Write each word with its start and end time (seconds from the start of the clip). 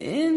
In 0.00 0.27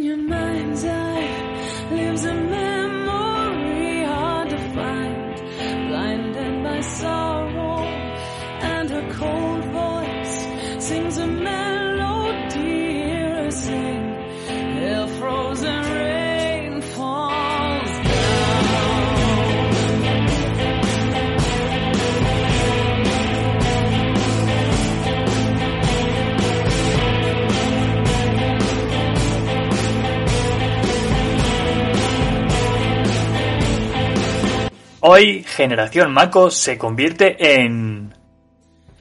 Hoy 35.04 35.44
Generación 35.44 36.14
Mako 36.14 36.52
se 36.52 36.78
convierte 36.78 37.56
en 37.56 38.14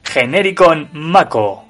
Genericon 0.03 0.89
Mako, 0.93 1.63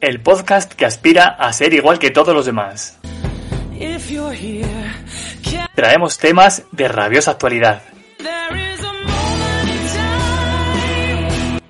el 0.00 0.22
podcast 0.22 0.72
que 0.72 0.86
aspira 0.86 1.36
a 1.38 1.52
ser 1.52 1.74
igual 1.74 1.98
que 1.98 2.10
todos 2.10 2.34
los 2.34 2.46
demás. 2.46 2.98
Traemos 5.74 6.16
temas 6.16 6.62
de 6.72 6.88
rabiosa 6.88 7.32
actualidad. 7.32 7.82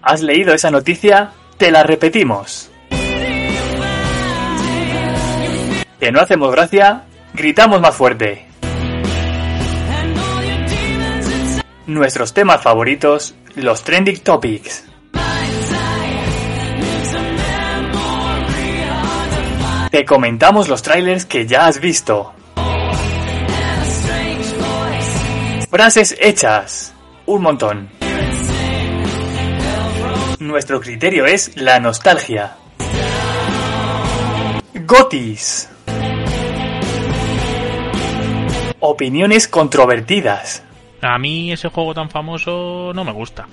¿Has 0.03 0.23
leído 0.23 0.55
esa 0.55 0.71
noticia? 0.71 1.33
Te 1.57 1.73
la 1.73 1.83
repetimos. 1.83 2.71
Que 5.99 6.13
no 6.13 6.21
hacemos 6.21 6.53
gracia, 6.53 7.03
gritamos 7.35 7.81
más 7.81 7.97
fuerte. 7.97 8.48
Nuestros 11.89 12.35
temas 12.35 12.63
favoritos, 12.63 13.35
los 13.55 13.83
trending 13.83 14.19
topics. 14.19 14.85
Te 19.91 20.05
comentamos 20.05 20.69
los 20.69 20.83
trailers 20.83 21.25
que 21.25 21.47
ya 21.47 21.67
has 21.67 21.81
visto. 21.81 22.35
Frases 25.71 26.15
hechas. 26.21 26.93
Un 27.25 27.41
montón. 27.41 27.89
Nuestro 30.41 30.83
criterio 30.83 31.25
es 31.25 31.57
la 31.57 31.81
nostalgia. 31.81 32.59
Gotis. 34.75 35.71
Opiniones 38.79 39.49
controvertidas. 39.49 40.68
A 41.01 41.19
mí 41.19 41.53
ese 41.53 41.69
juego 41.69 41.95
tan 41.95 42.11
famoso 42.11 42.93
no 42.95 43.05
me 43.05 43.13
gusta. 43.13 43.47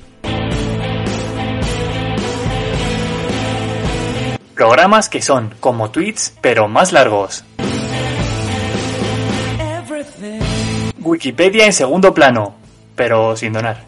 Programas 4.55 5.09
que 5.09 5.21
son 5.21 5.53
como 5.59 5.91
tweets 5.91 6.37
pero 6.41 6.67
más 6.67 6.91
largos. 6.91 7.43
Everything. 9.59 10.39
Wikipedia 10.99 11.65
en 11.65 11.73
segundo 11.73 12.13
plano, 12.13 12.55
pero 12.95 13.35
sin 13.35 13.53
donar. 13.53 13.83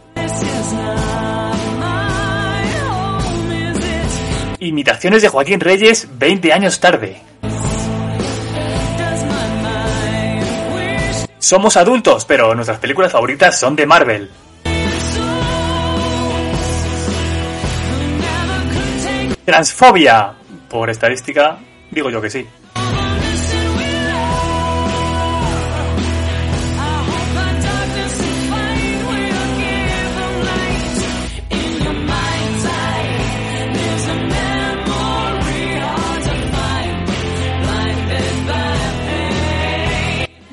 Imitaciones 4.60 5.22
de 5.22 5.30
Joaquín 5.30 5.60
Reyes 5.60 6.08
20 6.18 6.52
años 6.54 6.80
tarde. 6.80 7.22
Somos 11.48 11.78
adultos, 11.78 12.26
pero 12.26 12.54
nuestras 12.56 12.78
películas 12.78 13.10
favoritas 13.10 13.58
son 13.58 13.74
de 13.74 13.86
Marvel. 13.86 14.30
Transfobia. 19.46 20.34
Por 20.68 20.90
estadística, 20.90 21.58
digo 21.90 22.10
yo 22.10 22.20
que 22.20 22.30
sí. 22.30 22.46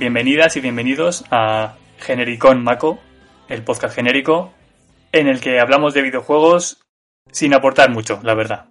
Bienvenidas 0.04 0.54
y 0.54 0.60
bienvenidos 0.60 1.24
a 1.30 1.76
Genericon 1.96 2.62
Mako, 2.62 2.98
el 3.48 3.64
podcast 3.64 3.94
genérico, 3.94 4.52
en 5.12 5.28
el 5.28 5.40
que 5.40 5.58
hablamos 5.58 5.94
de 5.94 6.02
videojuegos 6.02 6.84
sin 7.32 7.54
aportar 7.54 7.88
mucho, 7.88 8.20
la 8.22 8.34
verdad. 8.34 8.66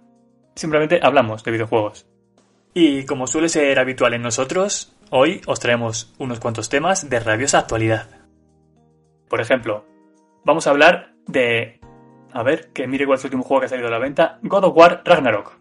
Simplemente 0.54 1.00
hablamos 1.02 1.42
de 1.42 1.50
videojuegos. 1.50 2.06
Y 2.72 3.04
como 3.04 3.26
suele 3.26 3.48
ser 3.48 3.80
habitual 3.80 4.14
en 4.14 4.22
nosotros, 4.22 4.94
hoy 5.10 5.40
os 5.46 5.58
traemos 5.58 6.14
unos 6.18 6.38
cuantos 6.38 6.68
temas 6.68 7.10
de 7.10 7.18
rabiosa 7.18 7.58
actualidad. 7.58 8.08
Por 9.28 9.40
ejemplo, 9.40 9.84
vamos 10.44 10.68
a 10.68 10.70
hablar 10.70 11.14
de... 11.26 11.80
A 12.32 12.44
ver, 12.44 12.70
que 12.72 12.86
mire 12.86 13.06
cuál 13.06 13.18
es 13.18 13.24
el 13.24 13.30
último 13.30 13.42
juego 13.42 13.62
que 13.62 13.66
ha 13.66 13.70
salido 13.70 13.88
a 13.88 13.90
la 13.90 13.98
venta. 13.98 14.38
God 14.42 14.66
of 14.66 14.76
War 14.76 15.02
Ragnarok. 15.04 15.58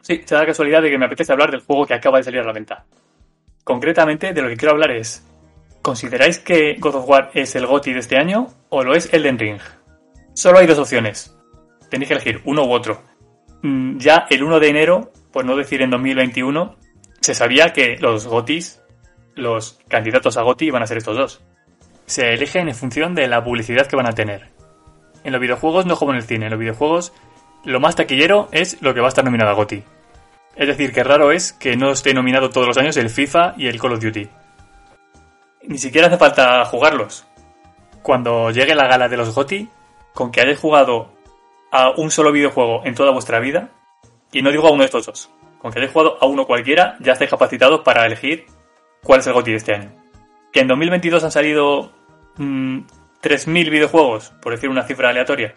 Sí, 0.00 0.20
se 0.24 0.34
da 0.34 0.40
la 0.40 0.48
casualidad 0.48 0.82
de 0.82 0.90
que 0.90 0.98
me 0.98 1.06
apetece 1.06 1.30
hablar 1.30 1.52
del 1.52 1.60
juego 1.60 1.86
que 1.86 1.94
acaba 1.94 2.18
de 2.18 2.24
salir 2.24 2.40
a 2.40 2.44
la 2.44 2.52
venta. 2.52 2.86
Concretamente, 3.64 4.32
de 4.32 4.42
lo 4.42 4.48
que 4.48 4.56
quiero 4.56 4.72
hablar 4.72 4.90
es... 4.90 5.26
¿Consideráis 5.82 6.38
que 6.38 6.76
God 6.78 6.94
of 6.94 7.08
War 7.08 7.30
es 7.34 7.56
el 7.56 7.66
GOTY 7.66 7.92
de 7.92 7.98
este 7.98 8.16
año 8.16 8.46
o 8.68 8.84
lo 8.84 8.94
es 8.94 9.12
Elden 9.12 9.38
Ring? 9.38 9.60
Solo 10.34 10.58
hay 10.58 10.66
dos 10.66 10.78
opciones. 10.78 11.36
Tenéis 11.90 12.08
que 12.08 12.14
elegir 12.14 12.40
uno 12.44 12.64
u 12.64 12.72
otro. 12.72 13.02
Mm, 13.62 13.98
Ya 13.98 14.26
el 14.30 14.44
1 14.44 14.60
de 14.60 14.68
enero, 14.68 15.12
por 15.32 15.44
no 15.44 15.56
decir 15.56 15.82
en 15.82 15.90
2021, 15.90 16.76
se 17.20 17.34
sabía 17.34 17.72
que 17.72 17.96
los 17.98 18.26
GOTYs, 18.26 18.80
los 19.34 19.80
candidatos 19.88 20.36
a 20.36 20.42
GOTY, 20.42 20.66
iban 20.66 20.82
a 20.82 20.86
ser 20.86 20.98
estos 20.98 21.16
dos. 21.16 21.42
Se 22.06 22.32
eligen 22.32 22.68
en 22.68 22.74
función 22.74 23.14
de 23.14 23.26
la 23.26 23.42
publicidad 23.42 23.86
que 23.86 23.96
van 23.96 24.08
a 24.08 24.14
tener. 24.14 24.50
En 25.24 25.32
los 25.32 25.40
videojuegos 25.40 25.86
no 25.86 25.96
como 25.96 26.12
en 26.12 26.18
el 26.18 26.24
cine. 26.24 26.46
En 26.46 26.50
los 26.52 26.60
videojuegos 26.60 27.12
lo 27.64 27.80
más 27.80 27.96
taquillero 27.96 28.48
es 28.52 28.80
lo 28.82 28.94
que 28.94 29.00
va 29.00 29.06
a 29.06 29.08
estar 29.08 29.24
nominado 29.24 29.50
a 29.50 29.54
GOTY. 29.54 29.82
Es 30.54 30.66
decir, 30.66 30.92
que 30.92 31.02
raro 31.02 31.32
es 31.32 31.52
que 31.52 31.76
no 31.76 31.90
esté 31.92 32.12
nominado 32.12 32.50
todos 32.50 32.66
los 32.66 32.78
años 32.78 32.96
el 32.96 33.10
FIFA 33.10 33.54
y 33.56 33.68
el 33.68 33.80
Call 33.80 33.94
of 33.94 34.00
Duty. 34.00 34.28
Ni 35.64 35.78
siquiera 35.78 36.08
hace 36.08 36.18
falta 36.18 36.64
jugarlos. 36.64 37.26
Cuando 38.02 38.50
llegue 38.50 38.74
la 38.74 38.88
gala 38.88 39.08
de 39.08 39.16
los 39.16 39.34
GOTY, 39.34 39.68
con 40.12 40.30
que 40.30 40.40
hayáis 40.40 40.58
jugado 40.58 41.12
a 41.70 41.90
un 41.90 42.10
solo 42.10 42.32
videojuego 42.32 42.82
en 42.84 42.94
toda 42.94 43.12
vuestra 43.12 43.38
vida, 43.38 43.70
y 44.32 44.42
no 44.42 44.50
digo 44.50 44.66
a 44.66 44.72
uno 44.72 44.80
de 44.80 44.86
estos 44.86 45.06
dos, 45.06 45.30
con 45.58 45.72
que 45.72 45.78
hayáis 45.78 45.92
jugado 45.92 46.18
a 46.20 46.26
uno 46.26 46.46
cualquiera, 46.46 46.96
ya 47.00 47.12
estáis 47.12 47.30
capacitados 47.30 47.80
para 47.80 48.04
elegir 48.04 48.46
cuál 49.02 49.20
es 49.20 49.26
el 49.26 49.32
GOTY 49.32 49.50
de 49.52 49.56
este 49.56 49.74
año. 49.74 49.92
Que 50.52 50.60
en 50.60 50.68
2022 50.68 51.24
han 51.24 51.30
salido 51.30 51.92
mm, 52.36 52.80
3.000 53.22 53.70
videojuegos, 53.70 54.30
por 54.42 54.52
decir 54.52 54.68
una 54.68 54.82
cifra 54.82 55.10
aleatoria. 55.10 55.54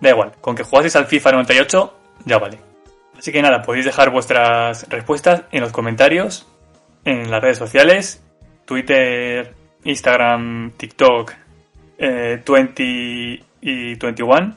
Da 0.00 0.10
igual, 0.10 0.32
con 0.40 0.54
que 0.54 0.64
jugaseis 0.64 0.96
al 0.96 1.06
FIFA 1.06 1.32
98, 1.32 1.94
ya 2.26 2.38
vale. 2.38 2.75
Así 3.18 3.32
que 3.32 3.42
nada, 3.42 3.62
podéis 3.62 3.84
dejar 3.84 4.10
vuestras 4.10 4.88
respuestas 4.88 5.44
en 5.50 5.60
los 5.62 5.72
comentarios, 5.72 6.46
en 7.04 7.30
las 7.30 7.42
redes 7.42 7.58
sociales, 7.58 8.22
Twitter, 8.64 9.54
Instagram, 9.84 10.72
TikTok, 10.76 11.32
eh, 11.98 12.42
20 12.46 12.82
y 13.62 13.94
21. 13.94 14.56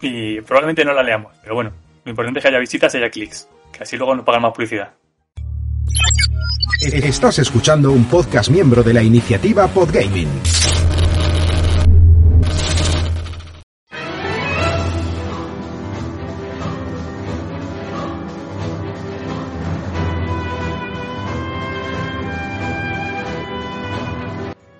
Y 0.00 0.40
probablemente 0.42 0.84
no 0.84 0.92
la 0.92 1.02
leamos, 1.02 1.32
pero 1.42 1.54
bueno, 1.54 1.72
lo 2.04 2.10
importante 2.10 2.38
es 2.38 2.42
que 2.44 2.48
haya 2.48 2.58
visitas 2.58 2.94
y 2.94 2.98
haya 2.98 3.10
clics, 3.10 3.48
que 3.72 3.82
así 3.82 3.96
luego 3.96 4.14
nos 4.14 4.24
pagan 4.24 4.42
más 4.42 4.52
publicidad. 4.52 4.92
Estás 6.80 7.40
escuchando 7.40 7.90
un 7.90 8.04
podcast 8.04 8.50
miembro 8.50 8.84
de 8.84 8.94
la 8.94 9.02
iniciativa 9.02 9.66
Podgaming. 9.66 10.28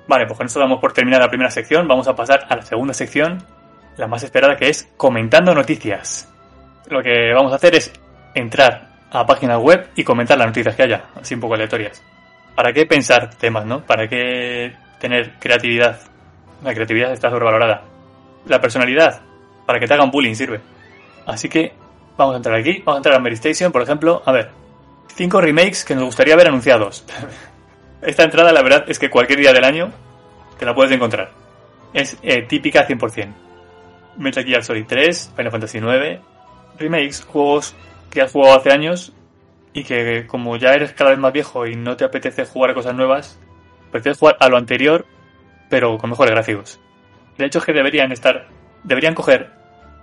Vale, 0.09 0.25
pues 0.27 0.39
con 0.39 0.47
esto 0.47 0.59
damos 0.59 0.81
por 0.81 0.95
terminada 0.95 1.25
la 1.25 1.29
primera 1.29 1.51
sección. 1.51 1.87
Vamos 1.87 2.09
a 2.09 2.17
pasar 2.17 2.47
a 2.49 2.57
la 2.57 2.63
segunda 2.63 2.95
sección, 2.95 3.45
la 3.99 4.07
más 4.07 4.23
esperada, 4.23 4.57
que 4.57 4.71
es 4.71 4.91
comentando 4.97 5.55
noticias. 5.55 6.33
Lo 6.89 7.03
que 7.03 7.35
vamos 7.35 7.53
a 7.53 7.57
hacer 7.57 7.75
es 7.75 7.93
entrar 8.35 8.89
a 9.11 9.27
páginas 9.27 9.59
web 9.59 9.91
y 9.95 10.05
comentar 10.05 10.39
las 10.39 10.47
noticias 10.47 10.75
que 10.75 10.83
haya, 10.83 11.05
así 11.15 11.35
un 11.35 11.41
poco 11.41 11.55
aleatorias. 11.55 12.03
¿Para 12.55 12.73
qué 12.73 12.87
pensar 12.87 13.35
temas, 13.35 13.67
no? 13.67 13.85
¿Para 13.85 14.09
qué 14.09 14.75
tener 14.99 15.35
creatividad? 15.39 16.01
La 16.65 16.75
creatividad 16.75 17.13
está 17.13 17.29
sobrevalorada. 17.29 17.83
La 18.47 18.61
personalidad, 18.63 19.21
para 19.67 19.79
que 19.79 19.87
te 19.87 19.93
hagan 19.93 20.11
bullying 20.11 20.35
sirve. 20.35 20.61
Así 21.27 21.51
que 21.51 21.75
vamos 22.17 22.33
a 22.33 22.39
entrar 22.39 22.59
aquí, 22.59 22.79
vamos 22.79 22.97
a 22.97 22.99
entrar 23.01 23.15
a 23.15 23.19
Mary 23.19 23.35
Station, 23.35 23.71
por 23.71 23.83
ejemplo. 23.83 24.23
A 24.25 24.33
ver, 24.33 24.51
cinco 25.15 25.41
remakes 25.43 25.85
que 25.85 25.95
nos 25.95 26.05
gustaría 26.05 26.35
ver 26.35 26.49
anunciados. 26.49 27.05
Esta 28.03 28.25
entrada, 28.25 28.53
la 28.53 28.63
verdad, 28.63 28.85
es 28.89 28.99
que 28.99 29.11
cualquier 29.11 29.41
día 29.41 29.53
del 29.53 29.65
año 29.65 29.93
te 30.59 30.65
la 30.65 30.75
puedes 30.75 30.93
encontrar. 30.93 31.31
Es 31.93 32.17
eh, 32.23 32.43
típica 32.43 32.87
100%. 32.87 33.33
Metal 34.19 34.45
Gear 34.45 34.65
Solid 34.65 34.85
3, 34.87 35.33
Final 35.37 35.53
Fantasy 35.53 35.81
9, 35.81 36.21
remakes, 36.79 37.25
juegos 37.25 37.75
que 38.11 38.23
has 38.23 38.33
jugado 38.33 38.57
hace 38.57 38.73
años 38.73 39.13
y 39.73 39.85
que 39.85 40.27
como 40.27 40.57
ya 40.57 40.75
eres 40.75 40.93
cada 40.93 41.11
vez 41.11 41.19
más 41.19 41.33
viejo 41.33 41.67
y 41.67 41.77
no 41.77 41.97
te 41.97 42.05
apetece 42.05 42.45
jugar 42.45 42.71
a 42.71 42.75
cosas 42.75 42.95
nuevas, 42.95 43.39
prefieres 43.91 44.19
jugar 44.19 44.37
a 44.41 44.49
lo 44.49 44.57
anterior, 44.57 45.07
pero 45.69 45.99
con 45.99 46.11
mejores 46.11 46.33
gráficos. 46.33 46.81
De 47.37 47.47
hecho 47.47 47.61
es 47.61 47.65
que 47.65 47.73
deberían 47.73 48.11
estar, 48.11 48.49
deberían 48.83 49.15
coger 49.15 49.51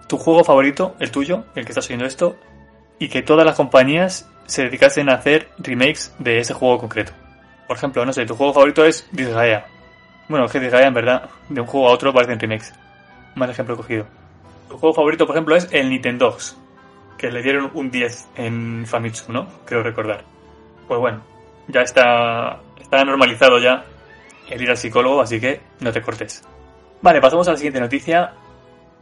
tu 0.07 0.17
juego 0.17 0.43
favorito, 0.43 0.95
el 0.99 1.11
tuyo, 1.11 1.45
el 1.55 1.65
que 1.65 1.71
estás 1.71 1.87
oyendo 1.87 2.05
esto, 2.05 2.37
y 2.99 3.09
que 3.09 3.21
todas 3.21 3.45
las 3.45 3.55
compañías 3.55 4.29
se 4.45 4.63
dedicasen 4.63 5.09
a 5.09 5.15
hacer 5.15 5.49
remakes 5.57 6.15
de 6.19 6.39
ese 6.39 6.53
juego 6.53 6.77
concreto. 6.77 7.11
Por 7.67 7.77
ejemplo, 7.77 8.05
no 8.05 8.13
sé, 8.13 8.25
tu 8.25 8.35
juego 8.35 8.53
favorito 8.53 8.85
es 8.85 9.07
Disgaea. 9.11 9.65
Bueno, 10.29 10.45
es 10.45 10.51
que 10.51 10.59
Disgaea 10.59 10.87
en 10.87 10.93
verdad, 10.93 11.29
de 11.49 11.61
un 11.61 11.67
juego 11.67 11.89
a 11.89 11.91
otro 11.91 12.13
parecen 12.13 12.39
remakes. 12.39 12.73
Mal 13.35 13.49
ejemplo 13.49 13.75
cogido. 13.75 14.05
Tu 14.69 14.77
juego 14.77 14.93
favorito, 14.93 15.25
por 15.25 15.35
ejemplo, 15.35 15.55
es 15.55 15.67
el 15.71 15.89
Nintendo, 15.89 16.37
que 17.17 17.31
le 17.31 17.41
dieron 17.41 17.71
un 17.73 17.91
10 17.91 18.29
en 18.35 18.85
Famitsu, 18.85 19.31
¿no? 19.31 19.47
Creo 19.65 19.83
recordar. 19.83 20.23
Pues 20.87 20.99
bueno, 20.99 21.21
ya 21.67 21.81
está, 21.81 22.59
está 22.79 23.03
normalizado 23.03 23.59
ya 23.59 23.83
el 24.49 24.61
ir 24.61 24.69
al 24.69 24.77
psicólogo, 24.77 25.21
así 25.21 25.39
que 25.39 25.61
no 25.79 25.91
te 25.91 26.01
cortes. 26.01 26.43
Vale, 27.01 27.21
pasamos 27.21 27.47
a 27.47 27.51
la 27.51 27.57
siguiente 27.57 27.79
noticia. 27.79 28.33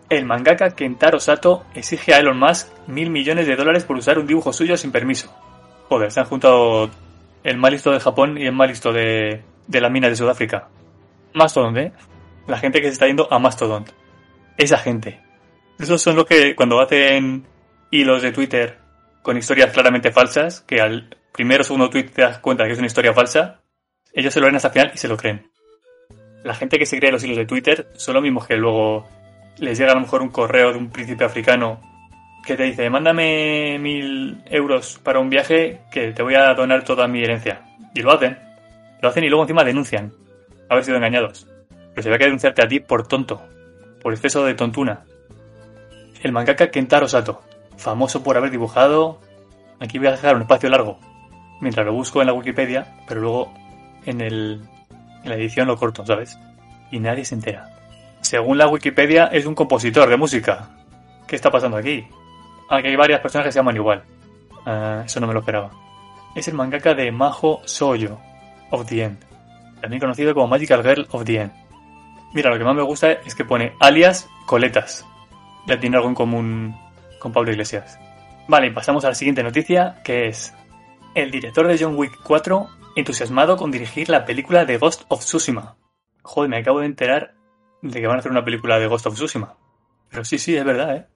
El 0.10 0.26
mangaka 0.26 0.72
Kentaro 0.72 1.20
Sato 1.20 1.64
exige 1.74 2.14
a 2.14 2.20
Elon 2.20 2.38
Musk 2.38 2.68
mil 2.88 3.10
millones 3.10 3.48
de 3.48 3.56
dólares 3.56 3.84
por 3.84 3.98
usar 3.98 4.20
un 4.20 4.28
dibujo 4.28 4.54
suyo 4.54 4.78
sin 4.78 4.92
permiso. 4.92 5.34
Joder, 5.90 6.12
se 6.12 6.20
han 6.20 6.26
juntado 6.26 6.90
el 7.44 7.58
mal 7.58 7.72
listo 7.72 7.92
de 7.92 8.00
Japón 8.00 8.38
y 8.38 8.46
el 8.46 8.54
mal 8.54 8.70
listo 8.70 8.92
de, 8.92 9.44
de 9.68 9.82
las 9.82 9.92
minas 9.92 10.12
de 10.12 10.16
Sudáfrica. 10.16 10.70
Mastodon, 11.34 11.78
¿eh? 11.78 11.94
La 12.48 12.58
gente 12.58 12.80
que 12.80 12.88
se 12.88 12.94
está 12.94 13.08
yendo 13.08 13.32
a 13.32 13.40
Mastodon. 13.40 13.86
Esa 14.58 14.78
gente. 14.78 15.20
Esos 15.80 16.02
son 16.02 16.16
los 16.16 16.26
que 16.26 16.56
cuando 16.56 16.80
hacen 16.80 17.46
hilos 17.92 18.22
de 18.22 18.32
Twitter 18.32 18.80
con 19.22 19.38
historias 19.38 19.72
claramente 19.72 20.12
falsas, 20.12 20.62
que 20.62 20.82
al 20.82 21.18
primero 21.32 21.62
o 21.62 21.64
segundo 21.64 21.90
tweet 21.90 22.10
te 22.10 22.22
das 22.22 22.40
cuenta 22.40 22.66
que 22.66 22.74
es 22.74 22.78
una 22.78 22.88
historia 22.88 23.14
falsa, 23.14 23.62
ellos 24.14 24.34
se 24.34 24.40
lo 24.40 24.46
ven 24.46 24.56
hasta 24.56 24.68
el 24.68 24.74
final 24.74 24.92
y 24.94 24.98
se 24.98 25.08
lo 25.08 25.18
creen. 25.18 25.50
La 26.44 26.54
gente 26.54 26.78
que 26.78 26.86
se 26.86 27.00
cree 27.00 27.12
los 27.12 27.24
hilos 27.24 27.38
de 27.38 27.46
Twitter 27.46 27.88
son 27.96 28.16
los 28.16 28.24
mismos 28.24 28.46
que 28.46 28.58
luego 28.58 29.08
les 29.58 29.78
llega 29.78 29.92
a 29.92 29.96
lo 29.96 30.02
mejor 30.02 30.22
un 30.22 30.30
correo 30.30 30.72
de 30.72 30.78
un 30.78 30.92
príncipe 30.92 31.24
africano 31.24 31.82
que 32.46 32.56
te 32.56 32.64
dice, 32.64 32.90
mándame 32.90 33.78
mil 33.80 34.44
euros 34.46 35.00
para 35.02 35.20
un 35.20 35.30
viaje 35.30 35.82
que 35.92 36.12
te 36.12 36.24
voy 36.24 36.36
a 36.36 36.54
donar 36.54 36.84
toda 36.84 37.08
mi 37.08 37.24
herencia. 37.24 37.62
Y 37.96 38.02
lo 38.02 38.12
hacen. 38.12 38.38
Lo 39.02 39.10
hacen 39.10 39.24
y 39.24 39.30
luego 39.30 39.44
encima 39.44 39.64
denuncian 39.64 40.14
haber 40.70 40.84
sido 40.84 40.98
engañados. 40.98 41.48
Pero 41.70 42.04
se 42.04 42.10
ve 42.10 42.18
que 42.18 42.26
denunciarte 42.26 42.64
a 42.64 42.68
ti 42.68 42.80
por 42.80 43.08
tonto, 43.08 43.42
por 44.02 44.14
exceso 44.14 44.46
de 44.46 44.56
tontuna. 44.56 45.06
El 46.22 46.32
mangaka 46.32 46.72
Kentaro 46.72 47.08
Sato, 47.08 47.42
famoso 47.78 48.24
por 48.24 48.38
haber 48.38 48.52
dibujado... 48.52 49.20
Aquí 49.80 49.98
voy 49.98 50.08
a 50.08 50.12
dejar 50.12 50.36
un 50.36 50.44
espacio 50.44 50.70
largo, 50.70 50.98
mientras 51.60 51.86
lo 51.86 51.92
busco 51.92 52.22
en 52.22 52.28
la 52.28 52.34
Wikipedia, 52.34 52.96
pero 53.06 53.20
luego 53.20 53.54
en, 54.06 54.22
el, 54.22 54.62
en 55.24 55.30
la 55.30 55.36
edición 55.36 55.68
lo 55.68 55.76
corto, 55.76 56.06
¿sabes? 56.06 56.40
Y 56.90 57.00
nadie 57.00 57.26
se 57.26 57.36
entera. 57.36 57.70
Según 58.22 58.58
la 58.58 58.68
Wikipedia, 58.68 59.26
es 59.26 59.46
un 59.46 59.56
compositor 59.56 60.08
de 60.08 60.16
música. 60.16 60.70
¿Qué 61.28 61.36
está 61.36 61.52
pasando 61.52 61.76
aquí? 61.76 62.08
Aquí 62.70 62.88
hay 62.88 62.96
varias 62.96 63.20
personas 63.20 63.46
que 63.46 63.52
se 63.52 63.60
llaman 63.60 63.76
igual. 63.76 64.04
Ah, 64.66 65.04
eso 65.06 65.20
no 65.20 65.28
me 65.28 65.34
lo 65.34 65.40
esperaba. 65.40 65.72
Es 66.36 66.48
el 66.48 66.56
mangaka 66.56 66.94
de 66.94 67.12
Majo 67.12 67.62
Soyo, 67.66 68.18
of 68.72 68.88
the 68.88 69.04
End, 69.04 69.24
también 69.82 70.00
conocido 70.00 70.34
como 70.34 70.48
Magical 70.48 70.82
Girl 70.82 71.08
of 71.12 71.24
the 71.26 71.42
End. 71.42 71.52
Mira, 72.34 72.50
lo 72.50 72.58
que 72.58 72.64
más 72.64 72.76
me 72.76 72.82
gusta 72.82 73.12
es 73.12 73.36
que 73.36 73.46
pone 73.46 73.74
alias 73.80 74.28
Coletas. 74.46 75.06
Ya 75.68 75.80
tiene 75.80 75.98
algo 75.98 76.10
en 76.10 76.16
común 76.16 76.76
con 77.20 77.32
Pablo 77.32 77.52
Iglesias. 77.52 78.00
Vale, 78.48 78.68
y 78.68 78.72
pasamos 78.72 79.06
a 79.06 79.10
la 79.10 79.16
siguiente 79.16 79.44
noticia, 79.44 80.02
que 80.04 80.28
es 80.28 80.54
el 81.16 81.32
director 81.32 81.68
de 81.68 81.78
John 81.80 81.96
Wick 81.96 82.20
4 82.24 82.68
entusiasmado 82.96 83.56
con 83.56 83.72
dirigir 83.72 84.10
la 84.10 84.26
película 84.26 84.66
de 84.66 84.78
Ghost 84.78 85.04
of 85.10 85.22
Tsushima. 85.22 85.76
Joder, 86.24 86.50
me 86.50 86.58
acabo 86.58 86.80
de 86.80 86.88
enterar 86.88 87.36
de 87.82 88.02
que 88.02 88.08
van 88.08 88.18
a 88.18 88.20
hacer 88.20 88.32
una 88.32 88.44
película 88.44 88.80
de 88.80 88.88
Ghost 88.88 89.06
of 89.08 89.16
Tsushima. 89.16 89.56
Pero 90.10 90.26
sí, 90.26 90.38
sí, 90.38 90.56
es 90.56 90.64
verdad, 90.64 90.96
¿eh? 90.96 91.08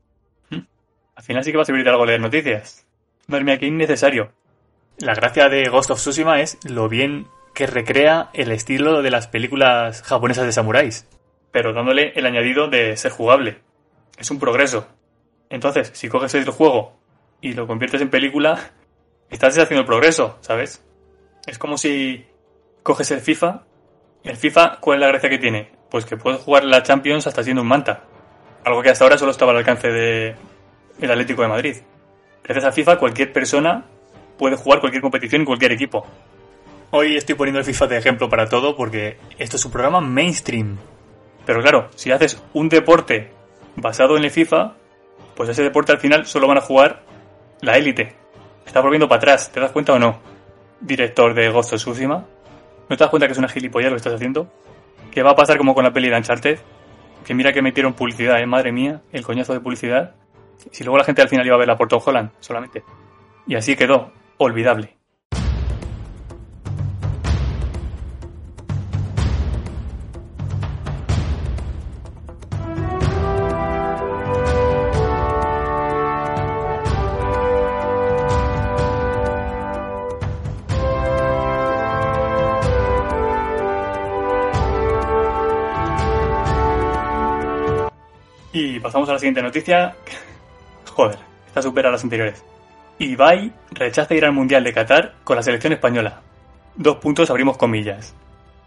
Al 1.18 1.24
final 1.24 1.44
sí 1.44 1.50
que 1.50 1.58
va 1.58 1.64
a 1.64 1.66
servir 1.66 1.84
de 1.84 1.90
algo 1.90 2.06
leer 2.06 2.22
noticias. 2.22 2.86
Mía, 3.28 3.58
qué 3.58 3.66
innecesario. 3.66 4.32
La 5.00 5.16
gracia 5.16 5.50
de 5.50 5.68
Ghost 5.68 5.90
of 5.90 5.98
Tsushima 5.98 6.42
es 6.42 6.60
lo 6.64 6.88
bien 6.90 7.28
que 7.56 7.66
recrea 7.66 8.30
el 8.34 8.52
estilo 8.52 9.02
de 9.02 9.10
las 9.10 9.28
películas 9.28 10.04
japonesas 10.04 10.46
de 10.46 10.52
samuráis, 10.52 11.08
pero 11.52 11.74
dándole 11.74 12.14
el 12.16 12.28
añadido 12.28 12.68
de 12.68 12.96
ser 12.98 13.12
jugable. 13.12 13.62
Es 14.20 14.30
un 14.30 14.38
progreso. 14.38 14.88
Entonces, 15.50 15.90
si 15.96 16.08
coges 16.08 16.36
el 16.36 16.48
juego 16.52 17.00
y 17.42 17.54
lo 17.54 17.66
conviertes 17.66 18.02
en 18.02 18.12
película, 18.12 18.74
estás 19.32 19.58
haciendo 19.58 19.82
el 19.82 19.88
progreso, 19.88 20.38
¿sabes? 20.42 20.86
Es 21.48 21.58
como 21.58 21.80
si 21.80 22.28
coges 22.84 23.10
el 23.10 23.22
FIFA. 23.22 23.64
El 24.24 24.38
FIFA, 24.38 24.78
¿cuál 24.82 25.00
es 25.00 25.02
la 25.02 25.08
gracia 25.08 25.32
que 25.32 25.40
tiene? 25.40 25.72
Pues 25.90 26.06
que 26.06 26.16
puedes 26.16 26.42
jugar 26.42 26.64
la 26.64 26.84
Champions 26.84 27.26
hasta 27.26 27.44
siendo 27.44 27.64
un 27.64 27.70
manta. 27.70 28.04
Algo 28.64 28.84
que 28.84 28.92
hasta 28.92 29.04
ahora 29.04 29.18
solo 29.18 29.32
estaba 29.32 29.52
al 29.52 29.58
alcance 29.58 29.88
de 29.88 30.36
el 31.02 31.12
Atlético 31.12 31.42
de 31.42 31.48
Madrid. 31.48 31.78
Gracias 32.44 32.66
a 32.66 32.72
FIFA, 32.72 32.98
cualquier 32.98 33.34
persona 33.34 33.86
puede 34.38 34.56
jugar 34.56 34.80
cualquier 34.80 35.02
competición 35.02 35.42
en 35.42 35.46
cualquier 35.46 35.72
equipo. 35.72 36.06
Hoy 36.92 37.18
estoy 37.18 37.36
poniendo 37.36 37.60
el 37.60 37.66
FIFA 37.66 37.88
de 37.88 37.98
ejemplo 37.98 38.30
para 38.30 38.48
todo 38.48 38.76
porque 38.76 39.18
esto 39.38 39.58
es 39.58 39.66
un 39.66 39.72
programa 39.72 40.00
mainstream. 40.00 40.78
Pero 41.46 41.62
claro, 41.62 41.90
si 41.96 42.12
haces 42.12 42.42
un 42.54 42.70
deporte 42.70 43.32
basado 43.76 44.18
en 44.18 44.24
el 44.24 44.32
FIFA, 44.32 44.76
pues 45.36 45.50
ese 45.50 45.64
deporte 45.64 45.92
al 45.92 46.00
final 46.00 46.26
solo 46.26 46.48
van 46.48 46.58
a 46.58 46.62
jugar 46.62 47.04
la 47.62 47.78
élite. 47.78 48.16
Está 48.66 48.82
volviendo 48.82 49.08
para 49.08 49.18
atrás, 49.18 49.52
¿te 49.52 49.60
das 49.60 49.72
cuenta 49.72 49.94
o 49.94 50.00
no? 50.00 50.20
Director 50.80 51.34
de 51.34 51.50
Ghost 51.50 51.74
of 51.74 51.82
Tsushima. 51.82 52.26
¿No 52.90 52.96
te 52.96 53.04
das 53.04 53.10
cuenta 53.10 53.28
que 53.28 53.34
es 53.34 53.40
una 53.40 53.50
gilipollas 53.50 53.90
lo 53.90 53.96
que 53.96 53.98
estás 53.98 54.14
haciendo? 54.14 54.52
¿Qué 55.12 55.24
va 55.24 55.32
a 55.32 55.36
pasar 55.36 55.58
como 55.58 55.74
con 55.74 55.84
la 55.84 55.92
peli 55.92 56.10
de 56.10 56.18
Uncharted? 56.18 56.60
Que 57.26 57.34
mira 57.34 57.52
que 57.52 57.62
metieron 57.62 57.94
publicidad, 57.94 58.40
¿eh? 58.40 58.46
Madre 58.46 58.72
mía, 58.72 59.02
el 59.12 59.24
coñazo 59.24 59.54
de 59.54 59.60
publicidad. 59.60 60.16
Si 60.72 60.84
luego 60.84 60.98
la 60.98 61.04
gente 61.04 61.22
al 61.22 61.30
final 61.30 61.46
iba 61.46 61.56
a 61.56 61.60
ver 61.60 61.68
la 61.68 61.78
por 61.78 61.88
Tom 61.88 62.02
Holland 62.06 62.32
solamente. 62.40 62.84
Y 63.48 63.56
así 63.56 63.76
quedó, 63.76 64.12
olvidable. 64.38 64.98
Y 88.54 88.80
pasamos 88.80 89.08
a 89.10 89.14
la 89.14 89.20
siguiente 89.20 89.44
noticia. 89.44 89.96
Joder, 90.98 91.20
esta 91.46 91.62
supera 91.62 91.90
a 91.90 91.92
las 91.92 92.04
anteriores. 92.04 92.44
Ibai 92.98 93.54
rechaza 93.70 94.16
ir 94.16 94.26
al 94.26 94.34
Mundial 94.34 94.64
de 94.64 94.74
Qatar 94.74 95.14
con 95.24 95.36
la 95.36 95.44
selección 95.44 95.72
española. 95.72 96.22
Dos 96.76 96.98
puntos 96.98 97.30
abrimos 97.30 97.56
comillas. 97.56 98.16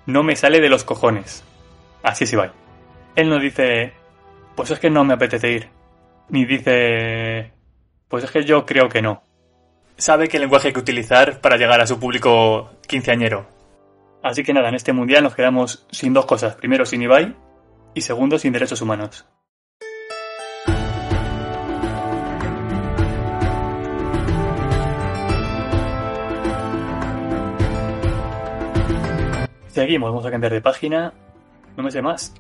No 0.07 0.23
me 0.23 0.37
sale 0.37 0.61
de 0.61 0.69
los 0.69 0.85
cojones. 0.85 1.43
Así 2.05 2.23
es 2.23 2.33
Ibai. 2.33 2.53
Él 3.17 3.29
no 3.29 3.41
dice, 3.41 3.95
pues 4.55 4.71
es 4.71 4.79
que 4.79 4.91
no 4.91 5.03
me 5.03 5.15
apetece 5.15 5.51
ir. 5.51 5.69
Ni 6.29 6.45
dice, 6.45 7.51
pues 8.07 8.23
es 8.23 8.31
que 8.31 8.45
yo 8.45 8.65
creo 8.65 8.89
que 8.89 9.03
no. 9.03 9.25
Sabe 9.97 10.29
qué 10.29 10.39
lenguaje 10.39 10.69
hay 10.69 10.73
que 10.73 10.79
utilizar 10.79 11.41
para 11.41 11.57
llegar 11.57 11.81
a 11.81 11.87
su 11.89 11.99
público 11.99 12.71
quinceañero. 12.87 13.49
Así 14.23 14.45
que 14.45 14.55
nada, 14.55 14.69
en 14.69 14.77
este 14.77 14.93
mundial 14.93 15.25
nos 15.25 15.35
quedamos 15.35 15.85
sin 15.91 16.15
dos 16.15 16.27
cosas. 16.27 16.55
Primero, 16.55 16.87
sin 16.87 17.03
Ibai 17.03 17.35
y 17.93 18.03
segundo, 18.03 18.39
sin 18.39 18.53
derechos 18.53 18.81
humanos. 18.83 19.27
Seguimos, 29.81 30.11
vamos 30.11 30.27
a 30.27 30.31
cambiar 30.31 30.53
de 30.53 30.61
página. 30.61 31.15
No 31.75 31.83
me 31.83 31.91
sé 31.91 32.03
más. 32.03 32.35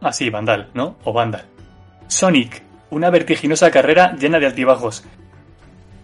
Ah, 0.00 0.12
sí, 0.12 0.30
Vandal, 0.30 0.70
¿no? 0.72 0.96
O 1.02 1.12
Vandal. 1.12 1.44
Sonic, 2.06 2.62
una 2.90 3.10
vertiginosa 3.10 3.72
carrera 3.72 4.14
llena 4.14 4.38
de 4.38 4.46
altibajos. 4.46 5.04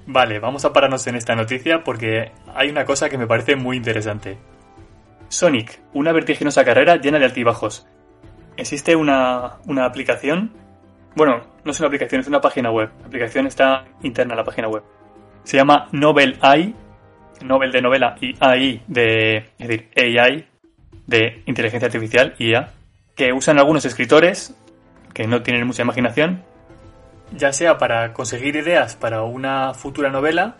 Vale, 0.06 0.40
vamos 0.40 0.64
a 0.64 0.72
pararnos 0.72 1.06
en 1.06 1.14
esta 1.14 1.36
noticia 1.36 1.84
porque 1.84 2.32
hay 2.52 2.68
una 2.68 2.84
cosa 2.84 3.08
que 3.08 3.16
me 3.16 3.28
parece 3.28 3.54
muy 3.54 3.76
interesante. 3.76 4.38
Sonic, 5.28 5.78
una 5.92 6.10
vertiginosa 6.10 6.64
carrera 6.64 6.96
llena 6.96 7.20
de 7.20 7.26
altibajos. 7.26 7.86
Existe 8.56 8.96
una, 8.96 9.58
una 9.68 9.84
aplicación. 9.84 10.50
Bueno, 11.14 11.42
no 11.64 11.70
es 11.70 11.78
una 11.78 11.86
aplicación, 11.86 12.22
es 12.22 12.26
una 12.26 12.40
página 12.40 12.72
web. 12.72 12.90
La 13.02 13.06
aplicación 13.06 13.46
está 13.46 13.84
interna 14.02 14.34
a 14.34 14.38
la 14.38 14.44
página 14.44 14.66
web. 14.66 14.82
Se 15.44 15.58
llama 15.58 15.86
Novel 15.92 16.38
AI. 16.40 16.74
Nobel 17.44 17.70
de 17.70 17.82
novela 17.82 18.16
y 18.20 18.34
AI 18.40 18.82
de. 18.88 19.36
Es 19.58 19.68
decir, 19.68 19.90
AI 19.96 20.51
de 21.06 21.42
inteligencia 21.46 21.86
artificial, 21.86 22.34
IA. 22.38 22.72
Que 23.14 23.32
usan 23.32 23.58
algunos 23.58 23.84
escritores 23.84 24.54
que 25.12 25.26
no 25.26 25.42
tienen 25.42 25.66
mucha 25.66 25.82
imaginación. 25.82 26.42
Ya 27.36 27.52
sea 27.52 27.78
para 27.78 28.12
conseguir 28.12 28.56
ideas 28.56 28.96
para 28.96 29.22
una 29.22 29.74
futura 29.74 30.10
novela 30.10 30.56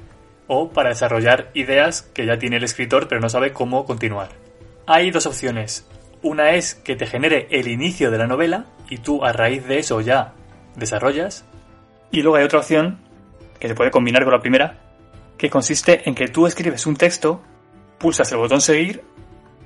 o 0.47 0.71
para 0.71 0.91
desarrollar 0.91 1.51
ideas 1.55 2.03
que 2.03 2.27
ya 2.27 2.39
tiene 2.39 2.57
el 2.57 2.65
escritor 2.65 3.09
pero 3.09 3.21
no 3.21 3.29
sabe 3.29 3.53
cómo 3.53 3.85
continuar. 3.85 4.29
Hay 4.87 5.11
dos 5.11 5.27
opciones. 5.27 5.87
Una 6.23 6.53
es 6.53 6.75
que 6.75 6.97
te 6.97 7.07
genere 7.07 7.49
el 7.51 7.69
inicio 7.69 8.11
de 8.11 8.19
la 8.19 8.27
novela 8.27 8.67
y 8.89 8.99
tú 8.99 9.25
a 9.25 9.33
raíz 9.33 9.67
de 9.67 9.79
eso 9.79 10.01
ya 10.01 10.35
desarrollas. 10.77 11.45
Y 12.11 12.23
luego 12.23 12.37
hay 12.37 12.45
otra 12.45 12.61
opción 12.61 12.99
que 13.59 13.69
se 13.69 13.75
puede 13.75 13.91
combinar 13.91 14.25
con 14.25 14.33
la 14.33 14.41
primera, 14.41 14.79
que 15.39 15.51
consiste 15.51 16.09
en 16.09 16.15
que 16.15 16.29
tú 16.29 16.47
escribes 16.47 16.87
un 16.87 16.97
texto, 16.97 17.43
pulsas 17.99 18.31
el 18.33 18.39
botón 18.39 18.61
seguir 18.61 19.03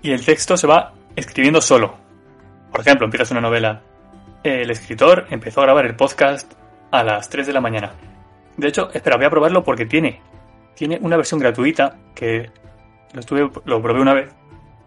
y 0.03 0.13
el 0.13 0.25
texto 0.25 0.57
se 0.57 0.67
va 0.67 0.93
escribiendo 1.15 1.61
solo. 1.61 1.97
Por 2.71 2.81
ejemplo, 2.81 3.07
empiezas 3.07 3.31
una 3.31 3.41
novela. 3.41 3.83
El 4.43 4.71
escritor 4.71 5.27
empezó 5.31 5.61
a 5.61 5.65
grabar 5.65 5.87
el 5.87 5.97
podcast 5.97 6.53
a 6.91 7.03
las 7.03 7.29
3 7.29 7.47
de 7.47 7.53
la 7.53 7.61
mañana. 7.61 7.93
De 8.57 8.69
hecho, 8.69 8.91
espera, 8.93 9.17
voy 9.17 9.27
a 9.27 9.31
probarlo 9.31 9.65
porque 9.65 9.87
tiene, 9.87 10.21
tiene 10.75 10.99
una 11.01 11.17
versión 11.17 11.41
gratuita 11.41 11.97
que 12.15 12.51
lo, 13.13 13.21
estuve, 13.21 13.51
lo 13.65 13.83
probé 13.83 14.01
una 14.01 14.15
vez. 14.15 14.33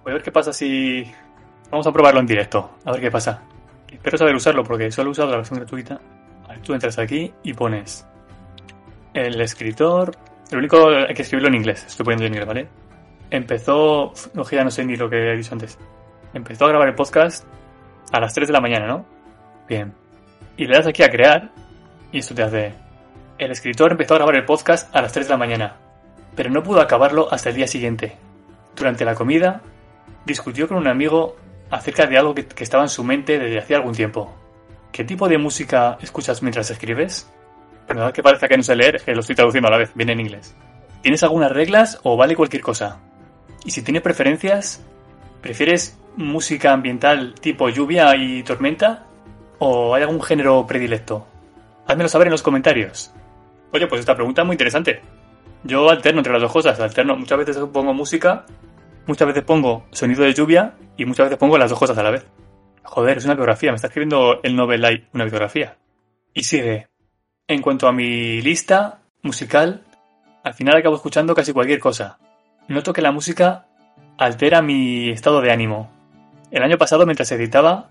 Voy 0.04 0.12
a 0.12 0.13
ver 0.16 0.24
qué 0.24 0.32
pasa 0.32 0.54
si... 0.54 1.04
Vamos 1.70 1.86
a 1.86 1.92
probarlo 1.92 2.20
en 2.20 2.25
directo, 2.25 2.78
a 2.84 2.92
ver 2.92 3.01
qué 3.01 3.12
pasa. 3.12 3.44
Espero 3.92 4.18
saber 4.18 4.36
usarlo 4.36 4.63
porque 4.63 4.92
solo 4.92 5.10
he 5.10 5.12
usado 5.12 5.30
la 5.30 5.38
versión 5.38 5.60
gratuita. 5.60 6.00
Tú 6.63 6.74
entras 6.74 6.98
aquí 6.98 7.32
y 7.44 7.54
pones 7.54 8.08
el 9.13 9.39
escritor. 9.42 10.16
Lo 10.51 10.58
único 10.58 10.89
hay 10.89 11.13
que 11.13 11.22
escribirlo 11.22 11.50
en 11.50 11.56
inglés, 11.56 11.86
estoy 11.86 12.04
poniendo 12.04 12.25
en 12.25 12.34
inglés, 12.34 12.48
¿vale? 12.48 12.68
Empezó. 13.32 14.14
No, 14.34 14.44
ya 14.50 14.64
no 14.64 14.72
sé 14.72 14.86
ni 14.86 14.96
lo 14.96 15.10
que 15.10 15.32
he 15.32 15.38
dicho 15.38 15.54
antes. 15.54 15.78
Empezó 16.34 16.66
a 16.66 16.70
grabar 16.70 16.88
el 16.88 16.96
podcast 16.96 17.46
a 18.12 18.20
las 18.20 18.34
3 18.34 18.48
de 18.48 18.54
la 18.54 18.62
mañana, 18.62 18.88
¿no? 18.88 19.06
Bien. 19.68 19.94
Y 20.58 20.66
le 20.66 20.76
das 20.76 20.88
aquí 20.88 21.04
a 21.04 21.10
crear 21.10 21.52
y 22.12 22.20
esto 22.20 22.36
te 22.36 22.44
hace. 22.44 22.74
El 23.38 23.52
escritor 23.52 23.92
empezó 23.92 24.16
a 24.16 24.18
grabar 24.18 24.36
el 24.36 24.46
podcast 24.46 24.94
a 24.96 25.02
las 25.02 25.14
3 25.14 25.28
de 25.28 25.34
la 25.34 25.38
mañana, 25.38 25.78
pero 26.36 26.50
no 26.50 26.64
pudo 26.64 26.82
acabarlo 26.82 27.32
hasta 27.32 27.50
el 27.50 27.56
día 27.56 27.68
siguiente. 27.68 28.18
Durante 28.76 29.06
la 29.06 29.16
comida, 29.16 29.62
discutió 30.26 30.68
con 30.68 30.78
un 30.78 30.88
amigo 30.88 31.36
acerca 31.70 32.06
de 32.06 32.18
algo 32.18 32.34
que, 32.34 32.46
que 32.46 32.64
estaba 32.64 32.84
en 32.84 32.90
su 32.90 33.04
mente 33.04 33.40
desde 33.40 33.60
hacía 33.60 33.78
algún 33.78 33.94
tiempo. 33.94 34.36
¿Qué 34.92 35.04
tipo 35.04 35.28
de 35.30 35.38
música 35.38 35.98
escuchas 36.02 36.42
mientras 36.42 36.70
escribes? 36.72 37.32
Perdón 37.88 38.12
que 38.12 38.24
parece 38.24 38.48
que 38.48 38.58
no 38.58 38.64
sé 38.64 38.76
leer, 38.76 39.02
que 39.02 39.14
lo 39.14 39.22
estoy 39.22 39.36
traduciendo 39.36 39.68
a 39.68 39.72
la 39.72 39.78
vez, 39.78 39.92
viene 39.96 40.14
en 40.14 40.20
inglés. 40.20 40.56
¿Tienes 41.02 41.24
algunas 41.24 41.52
reglas 41.52 42.00
o 42.04 42.18
vale 42.18 42.36
cualquier 42.36 42.62
cosa? 42.62 43.00
Y 43.66 43.72
si 43.72 43.82
tienes 43.82 44.01
preferencias, 44.01 44.84
¿prefieres 45.42 45.98
música 46.16 46.74
ambiental 46.74 47.36
tipo 47.39 47.70
lluvia 47.70 48.16
y 48.16 48.44
tormenta? 48.44 49.06
¿O 49.60 49.94
hay 49.94 50.04
algún 50.04 50.22
género 50.22 50.66
predilecto? 50.66 51.28
Házmelo 51.88 52.10
saber 52.10 52.28
en 52.28 52.32
los 52.32 52.42
comentarios. 52.42 53.13
Oye, 53.72 53.88
pues 53.88 54.00
esta 54.00 54.16
pregunta 54.16 54.42
es 54.42 54.46
muy 54.46 54.54
interesante. 54.54 55.01
Yo 55.63 55.89
alterno 55.89 56.20
entre 56.20 56.34
las 56.34 56.42
dos 56.42 56.51
cosas, 56.51 56.80
alterno, 56.80 57.18
muchas 57.18 57.38
veces 57.38 57.58
pongo 57.74 57.94
música, 57.94 58.46
muchas 59.06 59.28
veces 59.28 59.44
pongo 59.44 59.86
sonido 59.92 60.24
de 60.24 60.34
lluvia 60.34 60.75
y 60.96 61.06
muchas 61.06 61.25
veces 61.25 61.38
pongo 61.38 61.58
las 61.58 61.70
dos 61.70 61.78
cosas 61.78 61.98
a 61.98 62.04
la 62.04 62.12
vez. 62.12 62.25
Joder, 62.84 63.18
es 63.18 63.25
una 63.25 63.36
biografía, 63.36 63.72
me 63.72 63.75
está 63.75 63.88
escribiendo 63.88 64.39
el 64.42 64.56
Nobel 64.56 64.82
Light 64.82 65.06
una 65.13 65.25
biografía. 65.25 65.78
Y 66.34 66.44
sigue. 66.44 66.88
En 67.48 67.62
cuanto 67.62 67.88
a 67.88 67.92
mi 67.92 68.42
lista 68.42 69.01
musical, 69.22 69.84
al 70.44 70.54
final 70.54 70.78
acabo 70.78 70.96
escuchando 70.96 71.36
casi 71.36 71.51
cualquier 71.51 71.80
cosa. 71.80 72.18
Noto 72.70 72.94
que 72.94 73.02
la 73.02 73.12
música 73.12 73.66
altera 74.20 74.62
mi 74.62 75.10
estado 75.10 75.42
de 75.42 75.52
ánimo. 75.52 75.90
El 76.52 76.62
año 76.62 76.78
pasado, 76.78 77.08
mientras 77.08 77.32
editaba, 77.32 77.90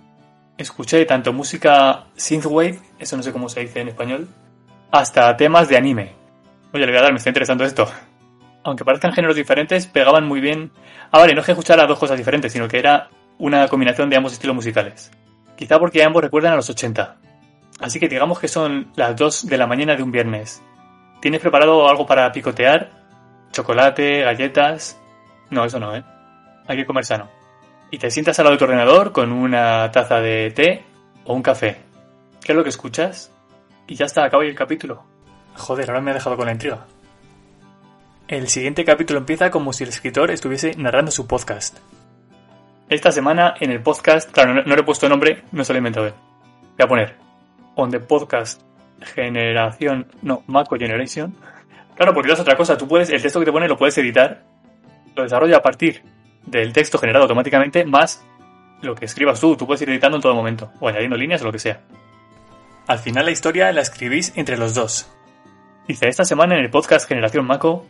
escuché 0.57 1.05
tanto 1.05 1.33
música 1.33 2.05
synthwave, 2.15 2.79
eso 3.01 3.17
no 3.17 3.25
sé 3.25 3.33
cómo 3.33 3.49
se 3.49 3.61
dice 3.61 3.81
en 3.81 3.89
español, 3.89 4.29
hasta 4.93 5.37
temas 5.37 5.69
de 5.69 5.77
anime. 5.77 6.13
Oye, 6.73 6.87
le 6.87 6.93
voy 6.93 6.99
a 7.01 7.03
dar, 7.03 7.13
me 7.13 7.19
está 7.19 7.29
interesando 7.29 7.65
esto. 7.65 7.89
Aunque 8.63 8.85
parezcan 8.85 9.13
géneros 9.13 9.35
diferentes, 9.35 9.89
pegaban 9.89 10.29
muy 10.29 10.41
bien. 10.41 10.71
Ah, 11.11 11.19
vale, 11.19 11.35
no 11.35 11.41
es 11.41 11.47
que 11.47 11.53
escuchara 11.53 11.85
dos 11.87 11.99
cosas 11.99 12.17
diferentes, 12.17 12.53
sino 12.53 12.69
que 12.69 12.79
era 12.79 13.09
una 13.39 13.67
combinación 13.67 14.09
de 14.09 14.17
ambos 14.17 14.33
estilos 14.33 14.55
musicales. 14.55 15.11
Quizá 15.57 15.81
porque 15.81 16.05
ambos 16.05 16.23
recuerdan 16.23 16.53
a 16.53 16.57
los 16.57 16.71
80. 16.71 17.17
Así 17.81 17.99
que 17.99 18.09
digamos 18.09 18.39
que 18.39 18.47
son 18.47 18.93
las 18.95 19.17
2 19.17 19.47
de 19.49 19.59
la 19.59 19.67
mañana 19.67 19.97
de 19.97 20.05
un 20.05 20.13
viernes. 20.13 20.63
¿Tienes 21.21 21.41
preparado 21.41 21.89
algo 21.89 22.07
para 22.07 22.31
picotear? 22.31 22.98
¿Chocolate? 23.53 24.23
¿Galletas? 24.23 25.01
No, 25.51 25.65
eso 25.65 25.79
no, 25.79 25.97
¿eh? 25.97 26.05
Hay 26.67 26.77
que 26.77 26.87
comer 26.87 27.05
sano. 27.05 27.29
Y 27.91 27.99
te 27.99 28.11
sientas 28.11 28.39
al 28.39 28.45
lado 28.45 28.55
de 28.55 28.59
tu 28.59 28.65
ordenador 28.65 29.13
con 29.13 29.33
una 29.33 29.91
taza 29.91 30.21
de 30.21 30.51
té 30.51 30.85
o 31.25 31.35
un 31.35 31.43
café. 31.43 31.79
¿Qué 32.45 32.53
es 32.53 32.57
lo 32.57 32.63
que 32.63 32.69
escuchas? 32.69 33.33
Y 33.87 33.95
ya 33.95 34.07
está, 34.07 34.25
acaba 34.25 34.43
ahí 34.43 34.51
el 34.51 34.55
capítulo. 34.55 35.05
Joder, 35.57 35.91
ahora 35.91 36.03
me 36.03 36.11
ha 36.11 36.15
dejado 36.15 36.37
con 36.37 36.47
la 36.47 36.53
intriga. 36.53 36.87
El 38.29 38.49
siguiente 38.49 38.85
capítulo 38.85 39.21
empieza 39.21 39.51
como 39.51 39.73
si 39.73 39.85
el 39.85 39.91
escritor 39.91 40.31
estuviese 40.31 40.75
narrando 40.77 41.11
su 41.11 41.27
podcast. 41.27 41.79
Esta 42.91 43.11
semana 43.11 43.55
en 43.59 43.71
el 43.71 43.81
podcast, 43.81 44.31
claro, 44.31 44.55
no, 44.55 44.63
no 44.63 44.75
le 44.75 44.83
he 44.83 44.85
puesto 44.85 45.09
nombre, 45.09 45.45
no 45.53 45.65
se 45.65 45.73
lo 45.73 45.79
he 45.79 45.81
inventado 45.81 46.07
él. 46.07 46.15
Voy 46.77 46.85
a 46.85 46.89
poner 46.89 47.17
On 47.75 47.91
the 47.91 48.01
Podcast 48.01 48.61
Generación, 49.15 50.07
no, 50.23 50.43
Maco 50.47 50.77
Generation. 50.77 51.35
Claro, 51.99 52.15
porque 52.15 52.31
es 52.31 52.39
otra 52.39 52.57
cosa, 52.57 52.79
tú 52.79 52.87
puedes, 52.87 53.11
el 53.11 53.21
texto 53.21 53.41
que 53.41 53.47
te 53.47 53.51
pone 53.51 53.67
lo 53.67 53.77
puedes 53.77 53.99
editar, 53.99 54.45
lo 55.17 55.25
desarrolla 55.25 55.57
a 55.57 55.63
partir 55.63 56.01
del 56.47 56.73
texto 56.73 56.97
generado 56.97 57.25
automáticamente, 57.25 57.85
más 57.85 58.25
lo 58.83 58.95
que 58.95 59.05
escribas 59.05 59.41
tú, 59.41 59.57
tú 59.57 59.67
puedes 59.67 59.83
ir 59.83 59.91
editando 59.91 60.17
en 60.17 60.23
todo 60.23 60.33
momento, 60.33 60.71
o 60.79 60.87
añadiendo 60.87 61.17
líneas 61.17 61.43
o 61.43 61.47
lo 61.47 61.51
que 61.51 61.59
sea. 61.59 61.81
Al 62.87 63.01
final 63.01 63.25
la 63.25 63.33
historia 63.33 63.73
la 63.73 63.81
escribís 63.81 64.33
entre 64.37 64.57
los 64.57 64.75
dos. 64.75 65.11
Dice, 65.89 66.07
esta 66.07 66.25
semana 66.25 66.55
en 66.55 66.61
el 66.61 66.71
podcast 66.71 67.09
Generación 67.09 67.45
Mako, 67.45 67.85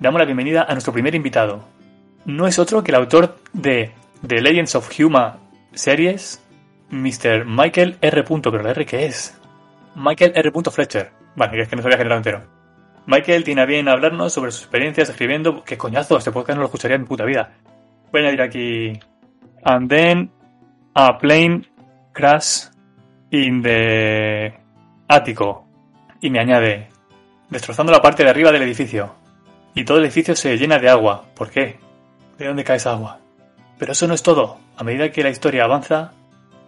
damos 0.00 0.18
la 0.18 0.24
bienvenida 0.24 0.66
a 0.68 0.72
nuestro 0.72 0.92
primer 0.92 1.14
invitado. 1.14 1.64
No 2.24 2.48
es 2.48 2.58
otro 2.58 2.82
que 2.82 2.90
el 2.90 2.96
autor 2.96 3.38
de 3.52 3.92
The 4.26 4.40
Legends 4.40 4.74
of 4.74 4.90
Huma 4.98 5.38
series, 5.72 6.44
Mr. 6.90 7.44
Michael 7.46 7.96
R. 8.00 8.24
¿Pero 8.24 8.68
R 8.68 8.86
qué 8.86 9.06
es? 9.06 9.38
Michael 9.94 10.32
R. 10.34 10.50
Fletcher. 10.68 11.12
Vale, 11.36 11.62
es 11.62 11.68
que 11.68 11.76
no 11.76 11.82
sabía 11.82 11.96
generado 11.96 12.18
entero. 12.18 12.51
Michael 13.06 13.44
tiene 13.44 13.62
a 13.62 13.66
bien 13.66 13.88
hablarnos 13.88 14.32
sobre 14.32 14.52
sus 14.52 14.62
experiencias 14.62 15.08
escribiendo. 15.08 15.64
¡Qué 15.64 15.76
coñazo! 15.76 16.18
Este 16.18 16.30
podcast 16.30 16.56
no 16.56 16.62
lo 16.62 16.66
escucharía 16.66 16.96
en 16.96 17.02
mi 17.02 17.08
puta 17.08 17.24
vida. 17.24 17.52
Voy 18.12 18.20
a 18.20 18.24
añadir 18.24 18.42
aquí. 18.42 19.00
And 19.64 19.88
then 19.88 20.30
a 20.94 21.18
plane 21.18 21.66
crash 22.12 22.66
in 23.30 23.62
the 23.62 24.54
ático. 25.08 25.66
Y 26.20 26.30
me 26.30 26.38
añade. 26.38 26.88
Destrozando 27.50 27.92
la 27.92 28.00
parte 28.00 28.22
de 28.22 28.30
arriba 28.30 28.52
del 28.52 28.62
edificio. 28.62 29.14
Y 29.74 29.84
todo 29.84 29.98
el 29.98 30.04
edificio 30.04 30.36
se 30.36 30.56
llena 30.56 30.78
de 30.78 30.88
agua. 30.88 31.24
¿Por 31.34 31.50
qué? 31.50 31.78
¿De 32.38 32.46
dónde 32.46 32.64
cae 32.64 32.76
esa 32.76 32.92
agua? 32.92 33.18
Pero 33.78 33.92
eso 33.92 34.06
no 34.06 34.14
es 34.14 34.22
todo. 34.22 34.58
A 34.76 34.84
medida 34.84 35.10
que 35.10 35.24
la 35.24 35.30
historia 35.30 35.64
avanza, 35.64 36.12